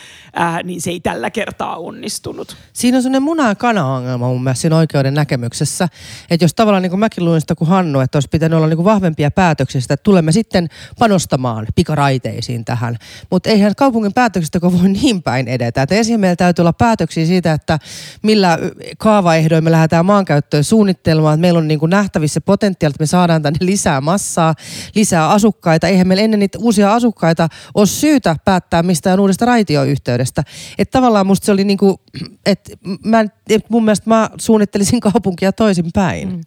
niin 0.64 0.82
se 0.82 0.90
ei 0.90 1.00
tällä 1.00 1.30
kertaa 1.30 1.78
onnistunut. 1.78 2.58
Siinä 2.74 2.98
on 2.98 3.04
sellainen 3.04 3.24
muna- 3.24 3.48
ja 3.48 3.56
kana-ongelma 3.56 4.28
mun 4.28 4.44
mielestä 4.44 4.62
siinä 4.62 4.78
oikeuden 4.78 5.14
näkemyksessä, 5.14 5.88
että 6.30 6.44
jos 6.44 6.54
tavallaan 6.54 6.84
niin 6.84 6.90
kuin 6.90 7.00
mäkin 7.00 7.26
luin 7.26 7.42
sitä 7.42 7.56
kuin 7.56 7.68
Hannu, 7.68 8.00
että 8.00 8.16
olisi 8.18 8.30
pitänyt 8.30 8.58
olla 8.58 8.68
niin 8.68 8.78
kuin 8.78 8.86
vahvempia 8.86 9.32
päätöksiä, 9.32 9.80
että 9.80 9.98
tulemme 9.98 10.32
sitten 10.32 10.68
panostamaan 11.00 11.68
pikaraiteisiin 11.76 12.66
tähän, 12.66 12.98
mutta 13.32 13.50
eihän 13.50 13.76
kaupungin 13.76 14.14
päätöksistä 14.14 14.62
voi 14.62 14.90
niin 14.90 15.24
päin 15.24 15.48
edetä. 15.48 15.82
Että 15.82 15.96
ensin 15.96 16.20
meillä 16.20 16.36
täytyy 16.36 16.64
olla 16.64 16.74
päätöksiä 16.74 17.26
siitä, 17.26 17.54
että 17.54 17.80
millä 18.22 18.60
kaavaehdoin 18.98 19.64
me 19.64 19.72
lähdetään 19.72 20.06
maankäyttöön 20.06 20.64
suunnittelemaan, 20.64 21.34
että 21.34 21.42
meillä 21.42 21.58
on 21.58 21.68
niin 21.68 21.80
kuin 21.80 21.90
nähtävissä 21.90 22.42
potentiaalit, 22.42 22.96
että 22.96 23.04
me 23.04 23.08
saadaan 23.08 23.42
tänne 23.42 23.58
lisää 23.62 24.02
massaa, 24.02 24.56
lisää 24.96 25.30
asukkaita. 25.30 25.88
Eihän 25.88 26.08
meillä 26.08 26.24
ennen 26.24 26.40
niitä 26.40 26.60
uusia 26.62 26.94
asukkaita 26.94 27.48
ole 27.74 27.86
syytä 27.86 28.36
päättää 28.46 28.84
mistään 28.84 29.20
uudesta 29.20 29.46
raitioyhteydestä. 29.46 30.44
Että 30.78 30.92
tavallaan 30.92 31.28
musta 31.28 31.46
se 31.46 31.52
oli 31.52 31.64
niin 31.64 31.78
kuin, 31.78 31.98
että 32.46 32.72
mä, 33.06 33.26
mun 33.70 33.86
mielestä 33.86 34.10
mä 34.10 34.30
suunnittelisin 34.40 35.00
kaupunkia 35.00 35.52
toisinpäin. 35.52 36.30
Mm. 36.30 36.42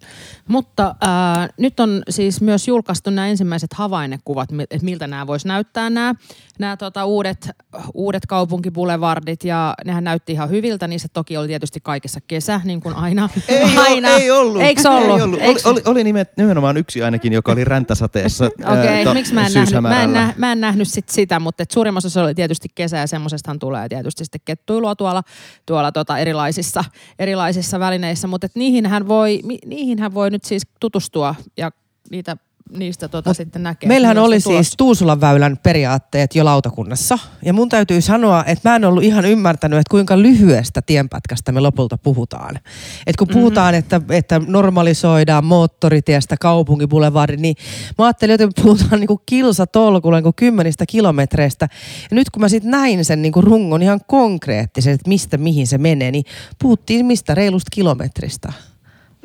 Mutta 0.49 0.95
äh, 1.05 1.49
nyt 1.59 1.81
on 1.81 2.03
siis 2.09 2.41
myös 2.41 2.69
julkaistu 2.69 3.11
nämä 3.11 3.29
ensimmäiset 3.29 3.73
havainnekuvat, 3.73 4.49
että 4.71 4.85
miltä 4.85 5.07
nämä 5.07 5.27
voisi 5.27 5.49
näyttää 5.49 5.91
nämä, 5.91 6.15
nämä 6.59 6.77
tota, 6.77 7.05
uudet, 7.05 7.51
uudet 7.95 8.27
kaupunkibulevardit 8.27 9.45
ja 9.45 9.75
nehän 9.85 10.05
näytti 10.05 10.33
ihan 10.33 10.51
hyviltä. 10.51 10.89
Niissä 10.89 11.09
toki 11.13 11.37
oli 11.37 11.49
tietysti 11.49 11.81
kaikessa 12.12 12.20
kesä, 12.29 12.61
niin 12.64 12.81
kuin 12.81 12.94
aina. 12.94 13.29
Ei, 13.48 13.79
aina. 13.79 14.09
Ei 14.09 14.31
ollut. 14.31 14.62
Eikö 14.62 14.90
ollut? 14.90 15.16
Ei 15.16 15.22
ollut. 15.22 15.40
Oli, 15.42 15.61
oli, 15.64 15.81
oli 15.85 16.05
nimet, 16.05 16.37
nimenomaan 16.37 16.77
yksi 16.77 17.03
ainakin, 17.03 17.33
joka 17.33 17.53
oli 17.53 17.64
räntäsateessa. 17.64 18.44
Okei, 18.72 19.03
okay, 19.03 19.14
miksi 19.14 19.35
mä 19.35 19.46
en, 19.46 19.53
nähnyt, 19.53 19.83
mä, 19.83 20.03
en 20.03 20.12
nä, 20.12 20.35
mä 20.37 20.53
en 20.53 20.61
nähnyt 20.61 20.88
sit 20.88 21.09
sitä, 21.09 21.40
mutta 21.40 21.64
suurimmassa 21.72 22.11
se 22.11 22.20
oli 22.20 22.35
tietysti 22.35 22.68
kesä 22.75 22.98
ja 22.98 23.07
semmoisestahan 23.07 23.59
tulee 23.59 23.88
tietysti 23.88 24.25
sitten 24.25 24.40
kettuilua 24.44 24.96
tuolla, 24.96 25.22
tuolla 25.66 25.92
tota 25.92 26.18
erilaisissa, 26.18 26.85
erilaisissa 27.18 27.81
välineissä, 27.81 28.29
mutta 28.29 28.46
niihinhän 28.55 29.09
voi, 29.09 29.40
niihinhän 29.66 30.14
voi 30.14 30.31
nyt 30.31 30.44
siis 30.44 30.62
tutustua 30.81 31.35
ja 31.57 31.70
niitä 32.11 32.37
niistä 32.70 33.09
tota 33.09 33.35
sitten 33.35 33.62
näkee. 33.62 33.88
Meillähän 33.88 34.18
oli 34.18 34.40
siis 34.40 34.75
Tuusulan 34.77 35.20
väylän 35.20 35.57
periaatteet 35.62 36.35
jo 36.35 36.44
lautakunnassa. 36.44 37.18
Ja 37.44 37.53
mun 37.53 37.68
täytyy 37.68 38.01
sanoa, 38.01 38.44
että 38.46 38.68
mä 38.68 38.77
en 38.77 38.85
ollut 38.85 39.03
ihan 39.03 39.25
ymmärtänyt, 39.25 39.79
että 39.79 39.90
kuinka 39.90 40.22
lyhyestä 40.22 40.83
tienpätkästä 40.83 41.53
me 41.53 41.61
lopulta 41.61 41.98
puhutaan. 41.98 42.59
Et 43.07 43.16
kun 43.16 43.29
mm-hmm. 43.29 43.40
puhutaan, 43.40 43.75
että, 43.75 44.01
että 44.11 44.40
normalisoidaan 44.46 45.44
moottoritiestä 45.44 46.37
kaupunkibulevardi, 46.40 47.37
niin 47.37 47.57
mä 47.98 48.05
ajattelin, 48.05 48.35
että 48.35 48.46
me 48.46 48.53
puhutaan 48.62 49.01
niinku 49.01 49.22
kilsatolkulla 49.27 50.16
niinku 50.16 50.33
kymmenistä 50.37 50.87
kilometreistä. 50.87 51.68
Ja 52.11 52.14
nyt 52.14 52.31
kun 52.31 52.40
mä 52.40 52.48
sitten 52.48 52.70
näin 52.70 53.05
sen 53.05 53.22
niinku 53.22 53.40
rungon 53.40 53.83
ihan 53.83 54.01
konkreettisesti, 54.07 54.90
että 54.90 55.09
mistä 55.09 55.37
mihin 55.37 55.66
se 55.66 55.79
menee, 55.79 56.11
niin 56.11 56.25
puhuttiin 56.62 57.07
mistä 57.07 57.35
reilusta 57.35 57.68
kilometristä. 57.72 58.53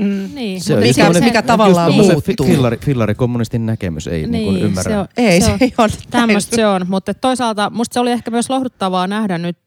Mm. 0.01 0.29
Niin, 0.33 0.61
se 0.61 0.75
mikä, 0.75 1.13
se, 1.13 1.19
mikä 1.21 1.41
tavallaan 1.41 1.91
niin. 1.91 2.11
muuttuu. 2.11 2.45
Fillari, 2.45 2.77
fillari 2.77 3.15
kommunistin 3.15 3.65
näkemys 3.65 4.07
ei 4.07 4.27
niin, 4.27 4.53
niin 4.53 4.65
ymmärrä. 4.65 4.91
Se 4.91 4.97
on, 4.97 5.07
ei, 5.17 5.41
se, 5.41 5.45
se 5.45 5.73
on. 5.77 5.89
Tämmöistä 6.09 6.55
se 6.55 6.67
on, 6.67 6.85
mutta 6.89 7.13
toisaalta 7.13 7.69
musta 7.69 7.93
se 7.93 7.99
oli 7.99 8.11
ehkä 8.11 8.31
myös 8.31 8.49
lohduttavaa 8.49 9.07
nähdä 9.07 9.37
nyt 9.37 9.57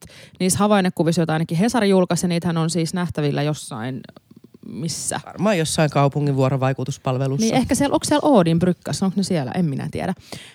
niissä 0.40 0.58
havainnekuvissa, 0.58 1.20
joita 1.20 1.32
ainakin 1.32 1.58
Hesari 1.58 1.88
julkaisi, 1.88 2.28
niitähän 2.28 2.56
on 2.56 2.70
siis 2.70 2.94
nähtävillä 2.94 3.42
jossain 3.42 4.00
missä? 4.66 5.20
Varmaan 5.26 5.58
jossain 5.58 5.90
kaupungin 5.90 6.36
vuorovaikutuspalvelussa. 6.36 7.46
Niin 7.46 7.54
ehkä 7.54 7.74
siellä, 7.74 7.94
onko 7.94 8.04
siellä 8.04 8.28
Oodin 8.28 8.58
brykkässä, 8.58 9.06
onko 9.06 9.14
ne 9.16 9.22
siellä, 9.22 9.52
en 9.52 9.64
minä 9.64 9.88
tiedä. 9.90 10.14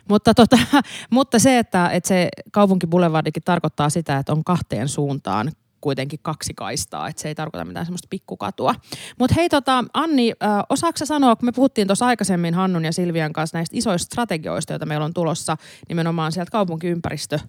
Mutta, 0.09 0.33
tota, 0.33 0.57
mutta 1.09 1.39
se, 1.39 1.59
että, 1.59 1.89
että 1.89 2.07
se 2.07 2.29
kaupunkiboulevardikin 2.51 3.43
tarkoittaa 3.43 3.89
sitä, 3.89 4.17
että 4.17 4.31
on 4.31 4.43
kahteen 4.43 4.89
suuntaan 4.89 5.51
kuitenkin 5.81 6.19
kaksi 6.21 6.53
kaistaa, 6.53 7.07
että 7.07 7.21
se 7.21 7.27
ei 7.27 7.35
tarkoita 7.35 7.65
mitään 7.65 7.85
semmoista 7.85 8.07
pikkukatua. 8.09 8.75
Mutta 9.19 9.35
hei 9.35 9.49
tota, 9.49 9.83
Anni, 9.93 10.33
osaako 10.69 11.05
sanoa, 11.05 11.35
kun 11.35 11.47
me 11.47 11.51
puhuttiin 11.51 11.87
tuossa 11.87 12.05
aikaisemmin 12.05 12.53
Hannun 12.53 12.85
ja 12.85 12.93
Silvian 12.93 13.33
kanssa 13.33 13.57
näistä 13.57 13.77
isoista 13.77 14.05
strategioista, 14.05 14.73
joita 14.73 14.85
meillä 14.85 15.05
on 15.05 15.13
tulossa 15.13 15.57
nimenomaan 15.89 16.31
sieltä 16.31 16.51
kaupunkiympäristö 16.51 17.39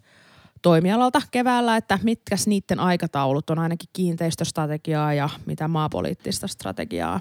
toimialalta 0.62 1.23
keväällä, 1.31 1.77
että 1.77 1.99
mitkä 2.03 2.37
niiden 2.47 2.81
aikataulut 2.81 3.51
on 3.51 3.59
ainakin 3.59 3.89
kiinteistöstrategiaa 3.93 5.15
ja 5.15 5.29
mitä 5.47 5.69
maapoliittista 5.69 6.47
strategiaa 6.47 7.21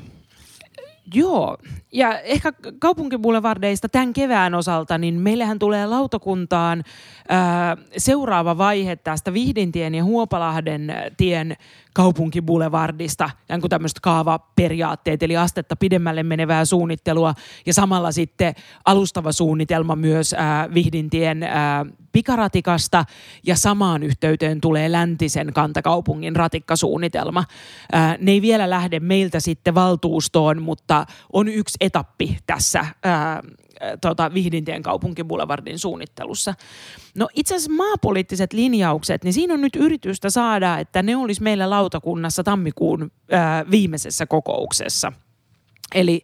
Joo, 1.14 1.58
ja 1.92 2.20
ehkä 2.20 2.54
kaupunkiboulevardeista 2.80 3.90
tämän 3.90 4.14
kevään 4.14 4.54
osalta, 4.56 4.98
niin 4.98 5.14
meillähän 5.14 5.60
tulee 5.60 5.86
lautakuntaan 5.86 6.84
ää, 7.30 7.78
seuraava 7.98 8.58
vaihe 8.58 8.96
tästä 8.96 9.34
Vihdintien 9.34 9.96
ja 9.96 10.04
Huopalahden 10.04 10.94
tien 11.18 11.58
kaupunkiboulevardista, 11.96 13.30
niin 13.50 13.62
kuin 13.62 13.70
tämmöistä 13.70 14.00
kaavaperiaatteet, 14.04 15.24
eli 15.24 15.38
astetta 15.38 15.76
pidemmälle 15.76 16.24
menevää 16.24 16.66
suunnittelua, 16.66 17.34
ja 17.66 17.74
samalla 17.74 18.12
sitten 18.12 18.56
alustava 18.86 19.32
suunnitelma 19.32 19.96
myös 19.96 20.34
ää, 20.38 20.74
Vihdintien 20.74 21.44
ää, 21.44 21.86
pikaratikasta, 22.12 23.06
ja 23.44 23.56
samaan 23.56 24.04
yhteyteen 24.04 24.62
tulee 24.62 24.92
läntisen 24.92 25.54
kantakaupungin 25.54 26.36
ratikkasuunnitelma. 26.36 27.44
Ää, 27.92 28.18
ne 28.20 28.32
ei 28.32 28.42
vielä 28.42 28.70
lähde 28.70 29.00
meiltä 29.00 29.40
sitten 29.40 29.76
valtuustoon, 29.76 30.62
mutta 30.62 31.06
on 31.34 31.48
yksi 31.48 31.78
etappi 31.82 32.38
tässä 32.48 32.86
ää, 33.04 33.44
tota, 34.02 34.34
Vihdintien 34.34 34.84
kaupunkiboulevardin 34.84 35.80
suunnittelussa. 35.80 36.54
No 37.16 37.30
itse 37.34 37.56
asiassa 37.56 37.72
maapoliittiset 37.72 38.54
linjaukset, 38.54 39.24
niin 39.24 39.34
siinä 39.34 39.54
on 39.54 39.62
nyt 39.62 39.76
yritystä 39.76 40.30
saada, 40.30 40.78
että 40.80 41.04
ne 41.04 41.16
olisi 41.16 41.44
meillä 41.44 41.70
lautakunnassa 41.86 42.44
tammikuun 42.44 43.12
ää, 43.32 43.66
viimeisessä 43.72 44.26
kokouksessa. 44.26 45.12
Eli 45.96 46.22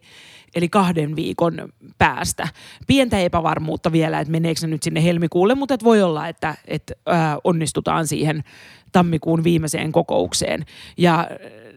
eli 0.54 0.68
kahden 0.68 1.16
viikon 1.16 1.68
päästä. 1.98 2.48
Pientä 2.86 3.18
epävarmuutta 3.18 3.92
vielä, 3.92 4.20
että 4.20 4.30
meneekö 4.30 4.66
nyt 4.66 4.82
sinne 4.82 5.02
helmikuulle, 5.02 5.54
mutta 5.54 5.74
et 5.74 5.84
voi 5.84 6.02
olla, 6.02 6.28
että, 6.28 6.54
että 6.66 6.94
ää, 7.06 7.38
onnistutaan 7.44 8.06
siihen 8.06 8.44
tammikuun 8.92 9.44
viimeiseen 9.44 9.92
kokoukseen. 9.92 10.64
Ja 10.96 11.28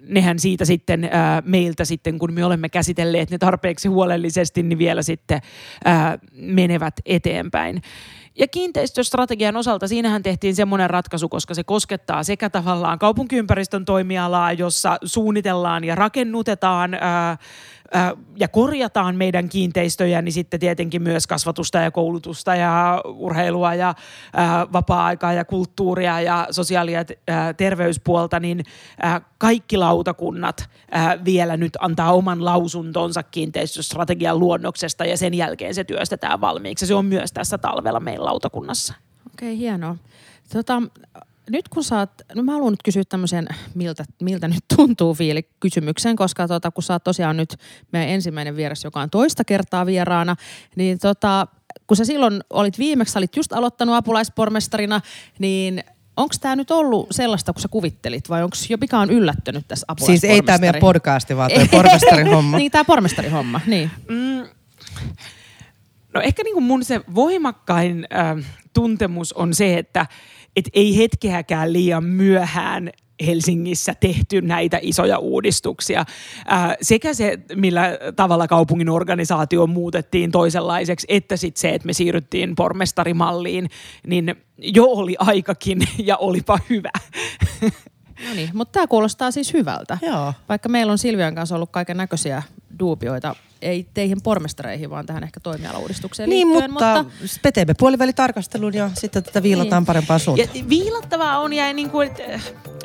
nehän 0.07 0.39
siitä 0.39 0.65
sitten 0.65 1.09
ää, 1.11 1.43
meiltä 1.45 1.85
sitten, 1.85 2.19
kun 2.19 2.33
me 2.33 2.45
olemme 2.45 2.69
käsitelleet 2.69 3.31
ne 3.31 3.37
tarpeeksi 3.37 3.87
huolellisesti, 3.87 4.63
niin 4.63 4.77
vielä 4.77 5.01
sitten 5.01 5.41
ää, 5.85 6.17
menevät 6.33 6.93
eteenpäin. 7.05 7.81
Ja 8.37 8.47
kiinteistöstrategian 8.47 9.57
osalta 9.57 9.87
siinähän 9.87 10.23
tehtiin 10.23 10.55
semmoinen 10.55 10.89
ratkaisu, 10.89 11.29
koska 11.29 11.53
se 11.53 11.63
koskettaa 11.63 12.23
sekä 12.23 12.49
tavallaan 12.49 12.99
kaupunkiympäristön 12.99 13.85
toimialaa, 13.85 14.53
jossa 14.53 14.97
suunnitellaan 15.05 15.83
ja 15.83 15.95
rakennutetaan 15.95 16.91
ja 18.39 18.47
korjataan 18.47 19.15
meidän 19.15 19.49
kiinteistöjä, 19.49 20.21
niin 20.21 20.33
sitten 20.33 20.59
tietenkin 20.59 21.01
myös 21.01 21.27
kasvatusta 21.27 21.77
ja 21.77 21.91
koulutusta 21.91 22.55
ja 22.55 23.01
urheilua 23.05 23.73
ja 23.73 23.95
vapaa-aikaa 24.73 25.33
ja 25.33 25.45
kulttuuria 25.45 26.21
ja 26.21 26.47
sosiaali- 26.51 26.93
ja 26.93 27.05
terveyspuolta, 27.57 28.39
niin 28.39 28.63
kaikki 29.37 29.77
lautakunnat 29.77 30.69
vielä 31.25 31.57
nyt 31.57 31.77
antaa 31.79 32.13
oman 32.13 32.45
lausuntonsa 32.45 33.23
kiinteistöstrategian 33.23 34.39
luonnoksesta 34.39 35.05
ja 35.05 35.17
sen 35.17 35.33
jälkeen 35.33 35.75
se 35.75 35.83
työstetään 35.83 36.41
valmiiksi. 36.41 36.87
Se 36.87 36.95
on 36.95 37.05
myös 37.05 37.31
tässä 37.31 37.57
talvella 37.57 37.99
meidän 37.99 38.25
lautakunnassa. 38.25 38.93
Okei, 39.33 39.49
okay, 39.49 39.57
hienoa. 39.57 39.95
Tota, 40.53 40.81
nyt 41.49 41.69
kun 41.69 41.83
sä 41.83 41.99
oot, 41.99 42.09
no 42.35 42.43
mä 42.43 42.51
haluan 42.51 42.73
nyt 42.73 42.83
kysyä 42.83 43.03
tämmöisen, 43.09 43.47
miltä, 43.75 44.05
miltä 44.21 44.47
nyt 44.47 44.63
tuntuu 44.75 45.13
fiili 45.13 45.49
kysymyksen, 45.59 46.15
koska 46.15 46.47
tota, 46.47 46.71
kun 46.71 46.83
sä 46.83 46.93
oot 46.93 47.03
tosiaan 47.03 47.37
nyt 47.37 47.57
meidän 47.91 48.09
ensimmäinen 48.09 48.55
vieras, 48.55 48.83
joka 48.83 49.01
on 49.01 49.09
toista 49.09 49.43
kertaa 49.43 49.85
vieraana, 49.85 50.35
niin 50.75 50.99
tota, 50.99 51.47
kun 51.87 51.97
sä 51.97 52.05
silloin 52.05 52.43
olit 52.49 52.79
viimeksi, 52.79 53.11
sä 53.11 53.19
olit 53.19 53.35
just 53.35 53.53
aloittanut 53.53 53.95
apulaispormestarina, 53.95 55.01
niin 55.39 55.83
Onko 56.17 56.35
tämä 56.41 56.55
nyt 56.55 56.71
ollut 56.71 57.07
sellaista, 57.11 57.53
kun 57.53 57.61
sä 57.61 57.67
kuvittelit, 57.67 58.29
vai 58.29 58.43
onko 58.43 58.55
jo 58.69 58.77
mikä 58.81 58.99
on 58.99 59.09
yllättynyt 59.09 59.67
tässä 59.67 59.85
apulaispormestari? 59.87 60.29
Siis 60.29 60.41
ei 60.41 60.45
tämä 60.45 60.57
meidän 60.57 60.79
podcasti, 60.79 61.37
vaan 61.37 61.51
tämä 61.51 61.67
pormestarihomma. 61.71 62.57
niin, 62.59 62.71
tämä 62.71 62.85
pormestarihomma, 62.85 63.61
niin. 63.67 63.91
Mm, 64.09 64.47
no 66.15 66.21
ehkä 66.21 66.43
niinku 66.43 66.61
mun 66.61 66.83
se 66.83 67.01
voimakkain 67.15 68.07
äh, 68.13 68.45
tuntemus 68.73 69.33
on 69.33 69.53
se, 69.53 69.77
että 69.77 70.05
et 70.55 70.69
ei 70.73 70.97
hetkeäkään 70.97 71.73
liian 71.73 72.03
myöhään 72.03 72.89
Helsingissä 73.25 73.95
tehty 73.99 74.41
näitä 74.41 74.79
isoja 74.81 75.17
uudistuksia. 75.17 76.05
Ää, 76.45 76.75
sekä 76.81 77.13
se, 77.13 77.39
millä 77.55 77.81
tavalla 78.15 78.47
kaupungin 78.47 78.89
organisaatio 78.89 79.67
muutettiin 79.67 80.31
toisenlaiseksi, 80.31 81.07
että 81.09 81.37
sitten 81.37 81.61
se, 81.61 81.69
että 81.69 81.85
me 81.85 81.93
siirryttiin 81.93 82.55
pormestarimalliin, 82.55 83.69
niin 84.07 84.35
jo 84.57 84.85
oli 84.85 85.15
aikakin 85.19 85.79
ja 86.09 86.17
olipa 86.17 86.59
hyvä. 86.69 86.91
No 88.27 88.33
niin, 88.35 88.49
mutta 88.53 88.71
tämä 88.71 88.87
kuulostaa 88.87 89.31
siis 89.31 89.53
hyvältä. 89.53 89.97
Joo. 90.01 90.33
Vaikka 90.49 90.69
meillä 90.69 90.91
on 90.91 90.97
Silvian 90.97 91.35
kanssa 91.35 91.55
ollut 91.55 91.71
kaiken 91.71 91.97
näköisiä 91.97 92.43
duubioita, 92.79 93.35
ei 93.61 93.87
teihin 93.93 94.21
pormestareihin, 94.21 94.89
vaan 94.89 95.05
tähän 95.05 95.23
ehkä 95.23 95.39
toimialauudistukseen 95.39 96.29
niin, 96.29 96.47
liittyen. 96.47 96.71
mutta, 96.71 97.03
mutta... 97.03 97.39
peteemme 97.41 97.73
puolivälitarkastelun 97.79 98.73
ja 98.73 98.89
sitten 98.93 99.23
tätä 99.23 99.43
viilataan 99.43 99.81
niin. 99.81 99.87
parempaan 99.87 100.19
suuntaan. 100.19 100.49
Ja 100.53 100.69
viilattavaa 100.69 101.39
on 101.39 101.53
ja 101.53 101.73
niin 101.73 101.89
kuin, 101.89 102.07
että, 102.07 102.23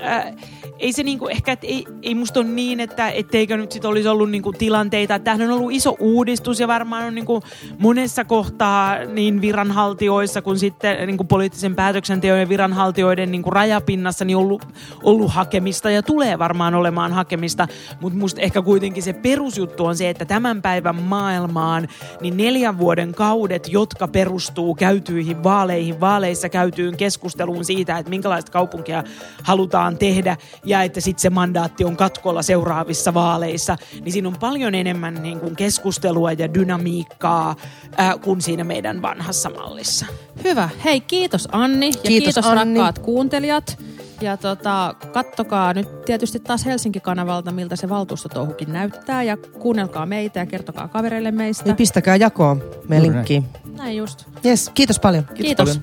äh, 0.04 0.34
ei 0.80 0.92
se 0.92 1.02
niin 1.02 1.18
kuin 1.18 1.32
ehkä, 1.32 1.52
että 1.52 1.66
ei, 1.66 1.86
ei 2.02 2.14
musta 2.14 2.40
ole 2.40 2.48
niin, 2.48 2.80
että 2.80 3.10
etteikö 3.10 3.56
nyt 3.56 3.72
sit 3.72 3.84
olisi 3.84 4.08
ollut 4.08 4.30
niin 4.30 4.42
kuin 4.42 4.58
tilanteita. 4.58 5.14
Että 5.14 5.24
tämähän 5.24 5.50
on 5.50 5.58
ollut 5.58 5.72
iso 5.72 5.96
uudistus 5.98 6.60
ja 6.60 6.68
varmaan 6.68 7.04
on 7.04 7.14
niin 7.14 7.26
kuin 7.26 7.42
monessa 7.78 8.24
kohtaa 8.24 9.04
niin 9.04 9.40
viranhaltioissa 9.40 10.42
kuin 10.42 10.58
sitten 10.58 11.06
niin 11.06 11.16
kuin 11.16 11.26
poliittisen 11.26 11.74
päätöksenteon 11.74 12.40
ja 12.40 12.48
viranhaltioiden 12.48 13.30
niin 13.30 13.42
kuin 13.42 13.52
rajapinnassa 13.52 14.24
niin 14.24 14.36
ollut, 14.36 14.66
ollut 15.02 15.30
hakemista 15.30 15.90
ja 15.90 16.02
tulee 16.02 16.38
varmaan 16.38 16.74
olemaan 16.74 17.12
hakemista. 17.12 17.68
Mutta 18.00 18.18
musta 18.18 18.40
ehkä 18.40 18.62
kuitenkin 18.62 19.02
se 19.02 19.12
perusjuttu 19.12 19.84
on 19.84 19.96
se, 19.96 20.10
että 20.10 20.24
tämän 20.24 20.59
päivän 20.62 20.96
maailmaan 20.96 21.88
niin 22.20 22.36
neljän 22.36 22.78
vuoden 22.78 23.14
kaudet, 23.14 23.68
jotka 23.68 24.08
perustuu 24.08 24.74
käytyihin 24.74 25.44
vaaleihin, 25.44 26.00
vaaleissa 26.00 26.48
käytyyn 26.48 26.96
keskusteluun 26.96 27.64
siitä, 27.64 27.98
että 27.98 28.10
minkälaista 28.10 28.52
kaupunkia 28.52 29.04
halutaan 29.42 29.98
tehdä 29.98 30.36
ja 30.64 30.82
että 30.82 31.00
sitten 31.00 31.22
se 31.22 31.30
mandaatti 31.30 31.84
on 31.84 31.96
katkolla 31.96 32.42
seuraavissa 32.42 33.14
vaaleissa, 33.14 33.76
niin 34.04 34.12
siinä 34.12 34.28
on 34.28 34.36
paljon 34.40 34.74
enemmän 34.74 35.22
niin 35.22 35.40
kuin 35.40 35.56
keskustelua 35.56 36.32
ja 36.32 36.54
dynamiikkaa 36.54 37.56
ää, 37.96 38.18
kuin 38.18 38.40
siinä 38.40 38.64
meidän 38.64 39.02
vanhassa 39.02 39.50
mallissa. 39.50 40.06
Hyvä. 40.44 40.68
Hei, 40.84 41.00
kiitos 41.00 41.48
Anni 41.52 41.86
ja 41.86 41.92
kiitos, 41.92 42.34
kiitos 42.34 42.46
Anni. 42.46 42.78
rakkaat 42.78 42.98
kuuntelijat. 42.98 43.78
Ja 44.20 44.36
tota, 44.36 44.94
kattokaa 45.12 45.74
nyt 45.74 46.04
tietysti 46.04 46.40
taas 46.40 46.66
Helsinki-kanavalta, 46.66 47.52
miltä 47.52 47.76
se 47.76 47.88
valtuustotouhukin 47.88 48.72
näyttää. 48.72 49.22
Ja 49.22 49.36
kuunnelkaa 49.36 50.06
meitä 50.06 50.38
ja 50.38 50.46
kertokaa 50.46 50.88
kavereille 50.88 51.30
meistä. 51.30 51.68
Ja 51.68 51.74
pistäkää 51.74 52.16
jakoon 52.16 52.62
me 52.88 53.02
linkkiin. 53.02 53.44
Näin 53.76 53.96
just. 53.96 54.26
Yes, 54.44 54.70
kiitos 54.74 54.98
paljon. 54.98 55.24
Kiitos. 55.34 55.80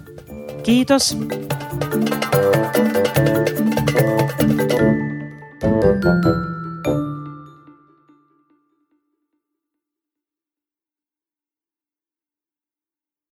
Kiitos. 0.63 1.15
Paljon. 1.15 1.37
kiitos. 5.97 6.56